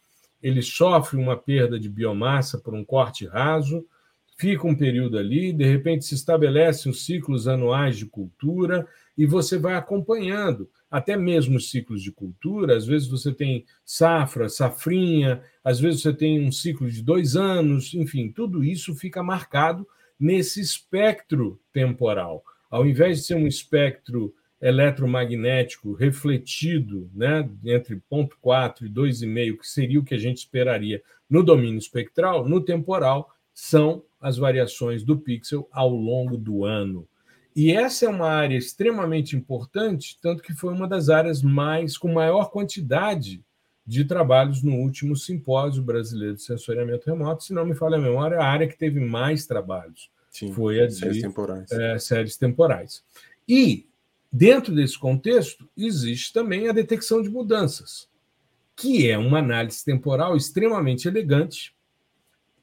ele 0.40 0.62
sofre 0.62 1.18
uma 1.18 1.36
perda 1.36 1.80
de 1.80 1.88
biomassa 1.88 2.58
por 2.58 2.74
um 2.74 2.84
corte 2.84 3.26
raso, 3.26 3.84
fica 4.36 4.68
um 4.68 4.76
período 4.76 5.18
ali, 5.18 5.52
de 5.52 5.64
repente 5.64 6.04
se 6.04 6.14
estabelecem 6.14 6.92
os 6.92 7.04
ciclos 7.04 7.48
anuais 7.48 7.96
de 7.96 8.06
cultura 8.06 8.86
e 9.16 9.26
você 9.26 9.58
vai 9.58 9.74
acompanhando 9.74 10.68
até 10.90 11.16
mesmo 11.16 11.56
os 11.56 11.70
ciclos 11.70 12.02
de 12.02 12.12
cultura. 12.12 12.76
Às 12.76 12.86
vezes 12.86 13.08
você 13.08 13.32
tem 13.32 13.64
safra, 13.84 14.48
safrinha, 14.48 15.42
às 15.62 15.80
vezes 15.80 16.02
você 16.02 16.12
tem 16.12 16.44
um 16.46 16.52
ciclo 16.52 16.90
de 16.90 17.02
dois 17.02 17.36
anos, 17.36 17.94
enfim, 17.94 18.30
tudo 18.30 18.62
isso 18.64 18.94
fica 18.94 19.22
marcado 19.22 19.86
nesse 20.18 20.60
espectro 20.60 21.60
temporal. 21.72 22.44
Ao 22.70 22.86
invés 22.86 23.18
de 23.18 23.24
ser 23.24 23.34
um 23.34 23.46
espectro 23.46 24.34
eletromagnético 24.60 25.92
refletido 25.92 27.10
né, 27.14 27.48
entre 27.64 27.96
0,4 28.10 28.82
e 28.82 28.88
2,5, 28.88 29.58
que 29.58 29.68
seria 29.68 30.00
o 30.00 30.04
que 30.04 30.14
a 30.14 30.18
gente 30.18 30.38
esperaria 30.38 31.02
no 31.28 31.42
domínio 31.42 31.78
espectral, 31.78 32.48
no 32.48 32.60
temporal, 32.60 33.30
são 33.52 34.02
as 34.20 34.38
variações 34.38 35.04
do 35.04 35.18
pixel 35.18 35.68
ao 35.70 35.90
longo 35.90 36.36
do 36.36 36.64
ano. 36.64 37.06
E 37.54 37.70
essa 37.70 38.06
é 38.06 38.08
uma 38.08 38.28
área 38.28 38.56
extremamente 38.56 39.36
importante, 39.36 40.18
tanto 40.20 40.42
que 40.42 40.52
foi 40.52 40.72
uma 40.72 40.88
das 40.88 41.08
áreas 41.08 41.40
mais 41.40 41.96
com 41.96 42.12
maior 42.12 42.50
quantidade 42.50 43.44
de 43.86 44.04
trabalhos 44.04 44.62
no 44.62 44.74
último 44.76 45.14
simpósio 45.14 45.82
brasileiro 45.82 46.34
de 46.34 46.42
sensoriamento 46.42 47.08
remoto. 47.08 47.44
Se 47.44 47.52
não 47.52 47.64
me 47.64 47.74
falha 47.74 47.96
a 47.96 48.00
memória, 48.00 48.38
a 48.38 48.46
área 48.46 48.66
que 48.66 48.76
teve 48.76 48.98
mais 48.98 49.46
trabalhos 49.46 50.10
Sim, 50.30 50.52
foi 50.52 50.80
a 50.80 50.86
de 50.86 50.94
séries 50.94 51.22
temporais. 51.22 51.70
É, 51.70 51.98
séries 51.98 52.36
temporais. 52.36 53.04
E, 53.48 53.86
dentro 54.32 54.74
desse 54.74 54.98
contexto, 54.98 55.68
existe 55.76 56.32
também 56.32 56.68
a 56.68 56.72
detecção 56.72 57.22
de 57.22 57.28
mudanças, 57.28 58.08
que 58.74 59.08
é 59.08 59.16
uma 59.16 59.38
análise 59.38 59.84
temporal 59.84 60.36
extremamente 60.36 61.06
elegante, 61.06 61.72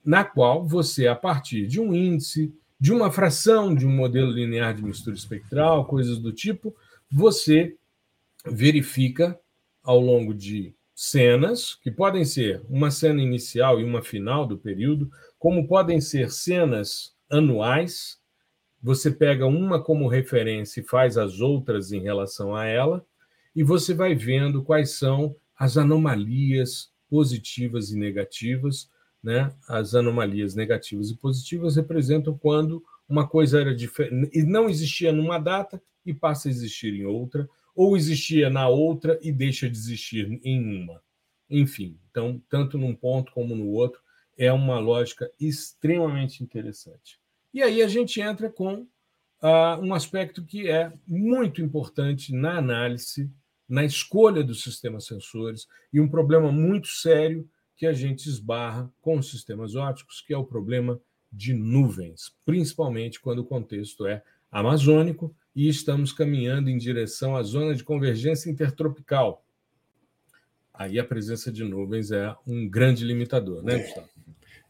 na 0.03 0.25
qual 0.25 0.67
você, 0.67 1.07
a 1.07 1.15
partir 1.15 1.67
de 1.67 1.79
um 1.79 1.93
índice, 1.93 2.53
de 2.81 2.91
uma 2.91 3.11
fração 3.11 3.75
de 3.75 3.85
um 3.85 3.91
modelo 3.91 4.31
linear 4.31 4.73
de 4.73 4.83
mistura 4.83 5.15
espectral, 5.15 5.85
coisas 5.85 6.17
do 6.17 6.33
tipo, 6.33 6.75
você 7.11 7.77
verifica 8.43 9.39
ao 9.83 9.99
longo 9.99 10.33
de 10.33 10.73
cenas, 10.95 11.75
que 11.75 11.91
podem 11.91 12.25
ser 12.25 12.59
uma 12.67 12.89
cena 12.89 13.21
inicial 13.21 13.79
e 13.79 13.83
uma 13.83 14.01
final 14.01 14.47
do 14.47 14.57
período, 14.57 15.11
como 15.37 15.67
podem 15.67 16.01
ser 16.01 16.31
cenas 16.31 17.13
anuais. 17.29 18.19
Você 18.81 19.11
pega 19.11 19.45
uma 19.45 19.79
como 19.79 20.07
referência 20.07 20.81
e 20.81 20.83
faz 20.83 21.19
as 21.19 21.39
outras 21.39 21.91
em 21.91 22.01
relação 22.01 22.55
a 22.55 22.65
ela, 22.65 23.05
e 23.55 23.61
você 23.63 23.93
vai 23.93 24.15
vendo 24.15 24.63
quais 24.63 24.97
são 24.97 25.35
as 25.55 25.77
anomalias 25.77 26.91
positivas 27.07 27.91
e 27.91 27.95
negativas. 27.95 28.89
Né? 29.23 29.53
As 29.67 29.93
anomalias 29.93 30.55
negativas 30.55 31.09
e 31.09 31.15
positivas 31.15 31.75
representam 31.75 32.37
quando 32.37 32.83
uma 33.07 33.27
coisa 33.27 33.59
era 33.59 33.75
diferente 33.75 34.31
e 34.33 34.43
não 34.43 34.69
existia 34.69 35.11
numa 35.11 35.37
data 35.37 35.81
e 36.05 36.13
passa 36.13 36.47
a 36.47 36.51
existir 36.51 36.93
em 36.93 37.05
outra, 37.05 37.47
ou 37.75 37.95
existia 37.95 38.49
na 38.49 38.67
outra 38.67 39.19
e 39.21 39.31
deixa 39.31 39.69
de 39.69 39.77
existir 39.77 40.39
em 40.43 40.83
uma. 40.83 41.01
Enfim, 41.49 41.99
então, 42.09 42.41
tanto 42.49 42.77
num 42.77 42.95
ponto 42.95 43.31
como 43.31 43.55
no 43.55 43.67
outro, 43.67 44.01
é 44.37 44.51
uma 44.51 44.79
lógica 44.79 45.29
extremamente 45.39 46.43
interessante. 46.43 47.19
E 47.53 47.61
aí 47.61 47.83
a 47.83 47.87
gente 47.87 48.21
entra 48.21 48.49
com 48.49 48.87
uh, 49.41 49.79
um 49.81 49.93
aspecto 49.93 50.43
que 50.43 50.69
é 50.69 50.91
muito 51.05 51.61
importante 51.61 52.33
na 52.33 52.57
análise, 52.57 53.29
na 53.67 53.83
escolha 53.83 54.43
dos 54.43 54.63
sistemas 54.63 55.05
sensores, 55.05 55.67
e 55.91 55.99
um 55.99 56.09
problema 56.09 56.51
muito 56.51 56.87
sério 56.87 57.47
que 57.81 57.87
a 57.87 57.93
gente 57.93 58.29
esbarra 58.29 58.93
com 59.01 59.19
sistemas 59.23 59.73
ópticos, 59.73 60.21
que 60.21 60.31
é 60.31 60.37
o 60.37 60.43
problema 60.43 61.01
de 61.33 61.51
nuvens, 61.51 62.31
principalmente 62.45 63.19
quando 63.19 63.39
o 63.39 63.43
contexto 63.43 64.05
é 64.05 64.21
amazônico 64.51 65.35
e 65.55 65.67
estamos 65.67 66.13
caminhando 66.13 66.69
em 66.69 66.77
direção 66.77 67.35
à 67.35 67.41
zona 67.41 67.73
de 67.73 67.83
convergência 67.83 68.51
intertropical. 68.51 69.43
Aí 70.71 70.99
a 70.99 71.03
presença 71.03 71.51
de 71.51 71.63
nuvens 71.63 72.11
é 72.11 72.35
um 72.45 72.69
grande 72.69 73.03
limitador, 73.03 73.63
né, 73.63 73.79
Gustavo? 73.79 74.09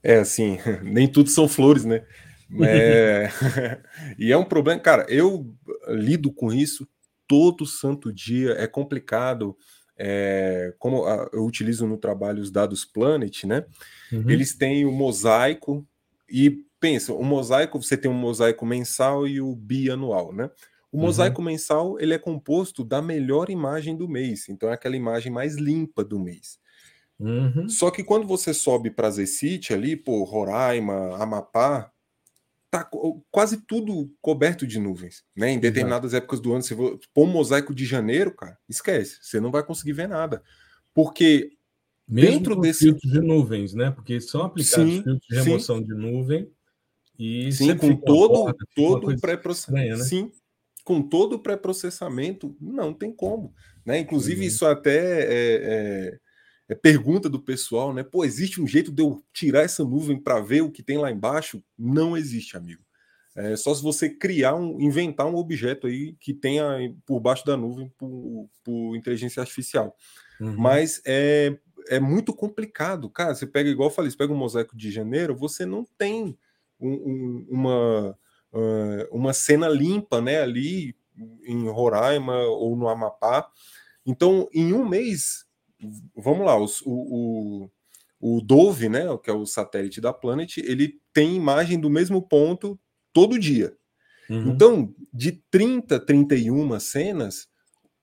É, 0.01 0.19
assim, 0.19 0.57
nem 0.81 1.05
tudo 1.05 1.29
são 1.29 1.49
flores, 1.49 1.83
né? 1.83 2.05
É... 2.61 3.29
e 4.17 4.31
é 4.31 4.37
um 4.37 4.45
problema, 4.45 4.79
cara. 4.79 5.05
Eu 5.09 5.53
lido 5.89 6.31
com 6.31 6.53
isso 6.53 6.87
todo 7.27 7.65
santo 7.65 8.09
dia. 8.13 8.51
É 8.51 8.67
complicado. 8.67 9.57
É... 10.03 10.73
como 10.79 11.05
eu 11.31 11.45
utilizo 11.45 11.85
no 11.85 11.97
trabalho 11.97 12.41
os 12.41 12.49
dados 12.49 12.83
Planet, 12.83 13.43
né? 13.43 13.65
Uhum. 14.11 14.29
Eles 14.29 14.55
têm 14.55 14.85
o 14.85 14.91
mosaico 14.91 15.85
e 16.27 16.63
pensa, 16.79 17.13
o 17.13 17.23
mosaico 17.23 17.81
você 17.81 17.95
tem 17.95 18.09
um 18.09 18.15
mosaico 18.15 18.65
mensal 18.65 19.27
e 19.27 19.39
o 19.39 19.55
bianual, 19.55 20.33
né? 20.33 20.49
O 20.91 20.97
uhum. 20.97 21.03
mosaico 21.03 21.39
uhum. 21.39 21.45
mensal 21.45 21.99
ele 21.99 22.13
é 22.13 22.17
composto 22.17 22.83
da 22.83 23.01
melhor 23.01 23.49
imagem 23.49 23.95
do 23.95 24.09
mês, 24.09 24.49
então 24.49 24.69
é 24.69 24.73
aquela 24.73 24.95
imagem 24.95 25.31
mais 25.31 25.55
limpa 25.55 26.03
do 26.03 26.19
mês. 26.19 26.59
Uhum. 27.19 27.69
Só 27.69 27.91
que 27.91 28.03
quando 28.03 28.25
você 28.25 28.53
sobe 28.53 28.89
para 28.89 29.11
Zecite 29.11 29.73
ali, 29.73 29.95
por 29.95 30.23
Roraima, 30.23 31.15
Amapá, 31.21 31.91
tá 32.71 32.89
quase 33.29 33.57
tudo 33.67 34.09
coberto 34.21 34.65
de 34.65 34.79
nuvens, 34.79 35.25
né? 35.35 35.51
Em 35.51 35.59
determinadas 35.59 36.13
épocas 36.13 36.39
do 36.39 36.53
ano, 36.53 36.63
se 36.63 36.73
for 36.73 36.97
pôr 37.13 37.27
um 37.27 37.31
mosaico 37.31 37.75
de 37.75 37.85
janeiro, 37.85 38.33
cara, 38.33 38.57
esquece, 38.67 39.17
você 39.21 39.41
não 39.41 39.51
vai 39.51 39.61
conseguir 39.61 39.91
ver 39.91 40.07
nada. 40.07 40.41
Porque 40.93 41.51
Mesmo 42.07 42.31
dentro 42.31 42.55
desse 42.61 42.85
filtro 42.85 43.09
de 43.09 43.19
nuvens, 43.19 43.73
né? 43.73 43.91
Porque 43.91 44.21
são 44.21 44.43
aplicados 44.43 44.89
sim, 44.89 45.03
filtros 45.03 45.27
de 45.29 45.35
remoção 45.35 45.77
sim. 45.79 45.83
de 45.83 45.93
nuvem 45.93 46.49
e 47.19 47.51
sim, 47.51 47.75
com 47.75 47.93
todo 47.93 48.45
porta, 48.45 48.65
todo 48.73 49.19
pré-processamento, 49.19 49.97
né? 49.97 50.03
sim, 50.05 50.31
com 50.85 51.01
todo 51.01 51.33
o 51.33 51.39
pré-processamento, 51.39 52.55
não 52.59 52.93
tem 52.93 53.11
como, 53.11 53.53
né? 53.85 53.99
Inclusive 53.99 54.41
uhum. 54.41 54.47
isso 54.47 54.65
até 54.65 55.23
é 55.23 55.55
é, 56.13 56.19
pergunta 56.75 57.29
do 57.29 57.39
pessoal, 57.39 57.93
né? 57.93 58.03
Pô, 58.03 58.23
existe 58.23 58.61
um 58.61 58.67
jeito 58.67 58.91
de 58.91 59.01
eu 59.01 59.23
tirar 59.33 59.61
essa 59.61 59.83
nuvem 59.83 60.19
para 60.19 60.39
ver 60.39 60.61
o 60.61 60.71
que 60.71 60.83
tem 60.83 60.97
lá 60.97 61.11
embaixo? 61.11 61.63
Não 61.77 62.15
existe, 62.15 62.55
amigo. 62.55 62.81
É 63.35 63.55
só 63.55 63.73
se 63.73 63.81
você 63.81 64.09
criar 64.09 64.55
um, 64.55 64.79
inventar 64.81 65.25
um 65.25 65.35
objeto 65.35 65.87
aí 65.87 66.13
que 66.19 66.33
tenha 66.33 66.77
por 67.05 67.19
baixo 67.19 67.45
da 67.45 67.55
nuvem 67.55 67.89
por, 67.97 68.49
por 68.63 68.95
inteligência 68.95 69.41
artificial. 69.41 69.95
Uhum. 70.39 70.55
Mas 70.57 71.01
é, 71.05 71.57
é 71.87 71.99
muito 71.99 72.33
complicado, 72.33 73.09
cara. 73.09 73.33
Você 73.33 73.47
pega, 73.47 73.69
igual 73.69 73.89
eu 73.89 73.93
falei, 73.93 74.11
você 74.11 74.17
pega 74.17 74.33
um 74.33 74.37
mosaico 74.37 74.75
de 74.75 74.91
janeiro, 74.91 75.35
você 75.35 75.65
não 75.65 75.85
tem 75.97 76.37
um, 76.79 76.91
um, 76.91 77.47
uma, 77.49 78.17
uma 79.11 79.33
cena 79.33 79.69
limpa, 79.69 80.19
né? 80.19 80.41
Ali 80.41 80.95
em 81.45 81.69
Roraima 81.69 82.35
ou 82.35 82.75
no 82.75 82.89
Amapá. 82.89 83.49
Então, 84.05 84.49
em 84.53 84.73
um 84.73 84.87
mês, 84.87 85.45
vamos 86.15 86.45
lá, 86.45 86.57
os, 86.57 86.81
o, 86.81 87.69
o, 88.19 88.37
o 88.37 88.41
Dove, 88.41 88.89
né, 88.89 89.05
que 89.23 89.29
é 89.29 89.33
o 89.33 89.45
satélite 89.45 90.01
da 90.01 90.13
Planet, 90.13 90.57
ele 90.57 90.99
tem 91.13 91.35
imagem 91.35 91.79
do 91.79 91.89
mesmo 91.89 92.21
ponto 92.21 92.79
todo 93.13 93.39
dia. 93.39 93.75
Uhum. 94.29 94.51
Então, 94.51 94.95
de 95.13 95.31
30, 95.51 95.99
31 95.99 96.79
cenas, 96.79 97.47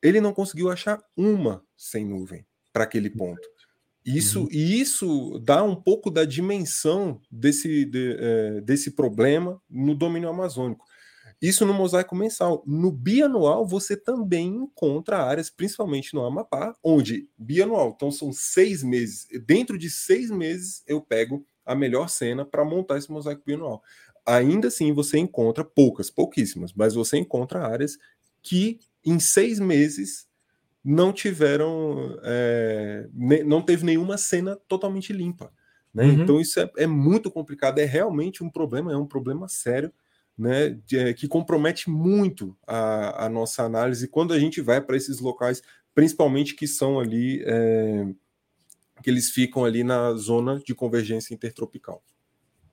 ele 0.03 0.21
não 0.21 0.33
conseguiu 0.33 0.71
achar 0.71 1.03
uma 1.17 1.65
sem 1.77 2.05
nuvem 2.05 2.45
para 2.73 2.85
aquele 2.85 3.11
ponto. 3.11 3.49
Isso, 4.05 4.43
uhum. 4.43 4.49
E 4.51 4.81
isso 4.81 5.39
dá 5.43 5.63
um 5.63 5.77
pouco 5.77 6.11
da 6.11 6.25
dimensão 6.25 7.21
desse, 7.31 7.85
de, 7.85 8.17
é, 8.19 8.61
desse 8.61 8.93
problema 8.93 9.61
no 9.69 9.95
domínio 9.95 10.29
amazônico. 10.29 10.85
Isso 11.41 11.65
no 11.65 11.73
mosaico 11.73 12.17
mensal. 12.17 12.63
No 12.67 12.91
bianual, 12.91 13.65
você 13.65 13.97
também 13.97 14.49
encontra 14.49 15.23
áreas, 15.23 15.49
principalmente 15.49 16.13
no 16.13 16.25
Amapá, 16.25 16.75
onde 16.83 17.29
bianual, 17.39 17.93
então 17.95 18.11
são 18.11 18.33
seis 18.33 18.83
meses. 18.83 19.29
Dentro 19.47 19.79
de 19.79 19.89
seis 19.89 20.31
meses, 20.31 20.83
eu 20.87 21.01
pego 21.01 21.47
a 21.65 21.75
melhor 21.75 22.09
cena 22.09 22.45
para 22.45 22.65
montar 22.65 22.99
esse 22.99 23.11
mosaico 23.11 23.43
bianual. 23.47 23.83
Ainda 24.27 24.69
assim, 24.69 24.93
você 24.93 25.19
encontra 25.19 25.65
poucas, 25.65 26.11
pouquíssimas, 26.11 26.73
mas 26.73 26.95
você 26.95 27.17
encontra 27.17 27.67
áreas 27.67 27.97
que 28.43 28.81
em 29.05 29.21
seis 29.21 29.61
meses 29.61 30.27
não 30.85 31.13
tiveram, 31.13 32.19
é, 32.23 33.09
não 33.45 33.63
teve 33.63 33.85
nenhuma 33.85 34.19
cena 34.19 34.57
totalmente 34.67 35.13
limpa. 35.13 35.53
Né? 35.95 36.05
Uhum. 36.05 36.23
Então, 36.23 36.41
isso 36.41 36.59
é, 36.59 36.71
é 36.79 36.87
muito 36.87 37.31
complicado, 37.31 37.79
é 37.79 37.85
realmente 37.85 38.43
um 38.43 38.51
problema, 38.51 38.93
é 38.93 38.97
um 38.97 39.07
problema 39.07 39.49
sério 39.49 39.93
né, 40.39 40.79
é, 40.93 41.13
que 41.13 41.27
compromete 41.27 41.91
muito 41.91 42.57
a, 42.67 43.27
a, 43.27 43.29
nossa 43.29 43.65
análise 43.65 44.07
quando 44.07 44.33
a 44.33 44.39
gente 44.39 44.61
vai 44.61 44.81
para 44.81 44.97
esses 44.97 45.19
locais, 45.19 45.63
principalmente 45.95 46.55
que 46.55 46.67
são 46.67 47.01
ali, 47.01 47.43
é, 47.45 48.07
que 49.03 49.11
eles 49.11 49.31
ficam 49.31 49.65
ali 49.65 49.83
na 49.83 50.15
zona 50.15 50.61
de 50.65 50.75
convergência 50.75 51.35
intertropical. 51.35 52.03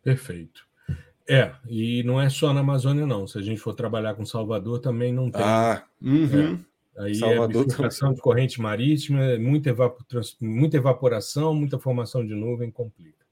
Perfeito. 0.03 0.63
É, 1.27 1.51
e 1.67 2.03
não 2.03 2.21
é 2.21 2.29
só 2.29 2.53
na 2.53 2.59
Amazônia, 2.59 3.07
não. 3.07 3.25
Se 3.25 3.39
a 3.39 3.41
gente 3.41 3.59
for 3.59 3.73
trabalhar 3.73 4.13
com 4.13 4.23
Salvador, 4.23 4.79
também 4.79 5.11
não 5.11 5.31
tem. 5.31 5.41
Ah, 5.41 5.83
uhum. 5.99 6.59
é. 6.97 7.03
Aí 7.03 7.15
Salvador 7.15 7.63
é 7.63 7.65
bifurcação 7.65 8.13
de 8.13 8.21
corrente 8.21 8.61
marítima, 8.61 9.37
muita, 9.39 9.69
evapor, 9.69 10.05
muita 10.39 10.77
evaporação, 10.77 11.53
muita 11.53 11.79
formação 11.79 12.25
de 12.25 12.35
nuvem, 12.35 12.69
complica. 12.69 13.24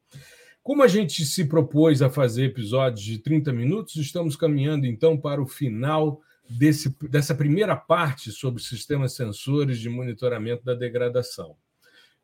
Como 0.63 0.81
a 0.81 0.87
gente 0.87 1.25
se 1.25 1.43
propôs 1.43 2.01
a 2.01 2.09
fazer 2.09 2.45
episódios 2.45 3.05
de 3.05 3.19
30 3.19 3.51
minutos, 3.51 3.97
estamos 3.97 4.37
caminhando 4.37 4.85
então 4.85 5.17
para 5.17 5.41
o 5.41 5.45
final 5.45 6.21
desse, 6.49 6.95
dessa 7.09 7.35
primeira 7.35 7.75
parte 7.75 8.31
sobre 8.31 8.63
sistemas 8.63 9.13
sensores 9.13 9.77
de 9.77 9.89
monitoramento 9.89 10.63
da 10.63 10.73
degradação. 10.73 11.57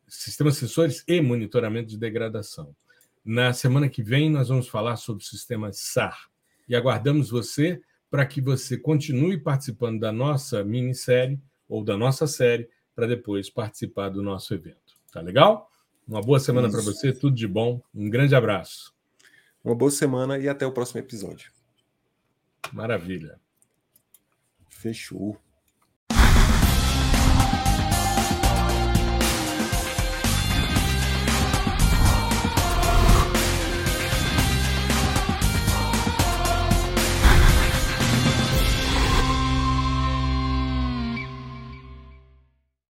Sistemas 0.08 0.56
sensores 0.56 1.04
e 1.06 1.20
monitoramento 1.20 1.90
de 1.90 1.98
degradação. 1.98 2.74
Na 3.26 3.52
semana 3.52 3.90
que 3.90 4.02
vem, 4.02 4.30
nós 4.30 4.48
vamos 4.48 4.70
falar 4.70 4.96
sobre 4.96 5.22
o 5.22 5.28
sistema 5.28 5.74
SAR. 5.74 6.30
E 6.68 6.78
aguardamos 6.78 7.30
você 7.30 7.82
para 8.10 8.26
que 8.26 8.40
você 8.40 8.78
continue 8.78 9.38
participando 9.38 10.00
da 10.00 10.14
nossa 10.14 10.64
minissérie 10.64 11.38
ou 11.68 11.84
da 11.84 11.98
nossa 11.98 12.26
série 12.26 12.70
para 12.96 13.06
depois 13.06 13.50
participar 13.50 14.08
do 14.08 14.24
nosso 14.24 14.54
evento. 14.54 14.98
Tá 15.12 15.20
legal? 15.20 15.69
Uma 16.10 16.22
boa 16.22 16.40
semana 16.40 16.72
para 16.72 16.82
você, 16.82 17.14
tudo 17.14 17.36
de 17.36 17.48
bom. 17.48 17.80
Um 17.94 18.10
grande 18.10 18.34
abraço. 18.34 18.92
Uma 19.64 19.76
boa 19.76 19.92
semana 19.92 20.40
e 20.40 20.50
até 20.50 20.66
o 20.66 20.72
próximo 20.72 21.00
episódio. 21.00 21.52
Maravilha. 22.74 23.40
Fechou. 24.68 25.40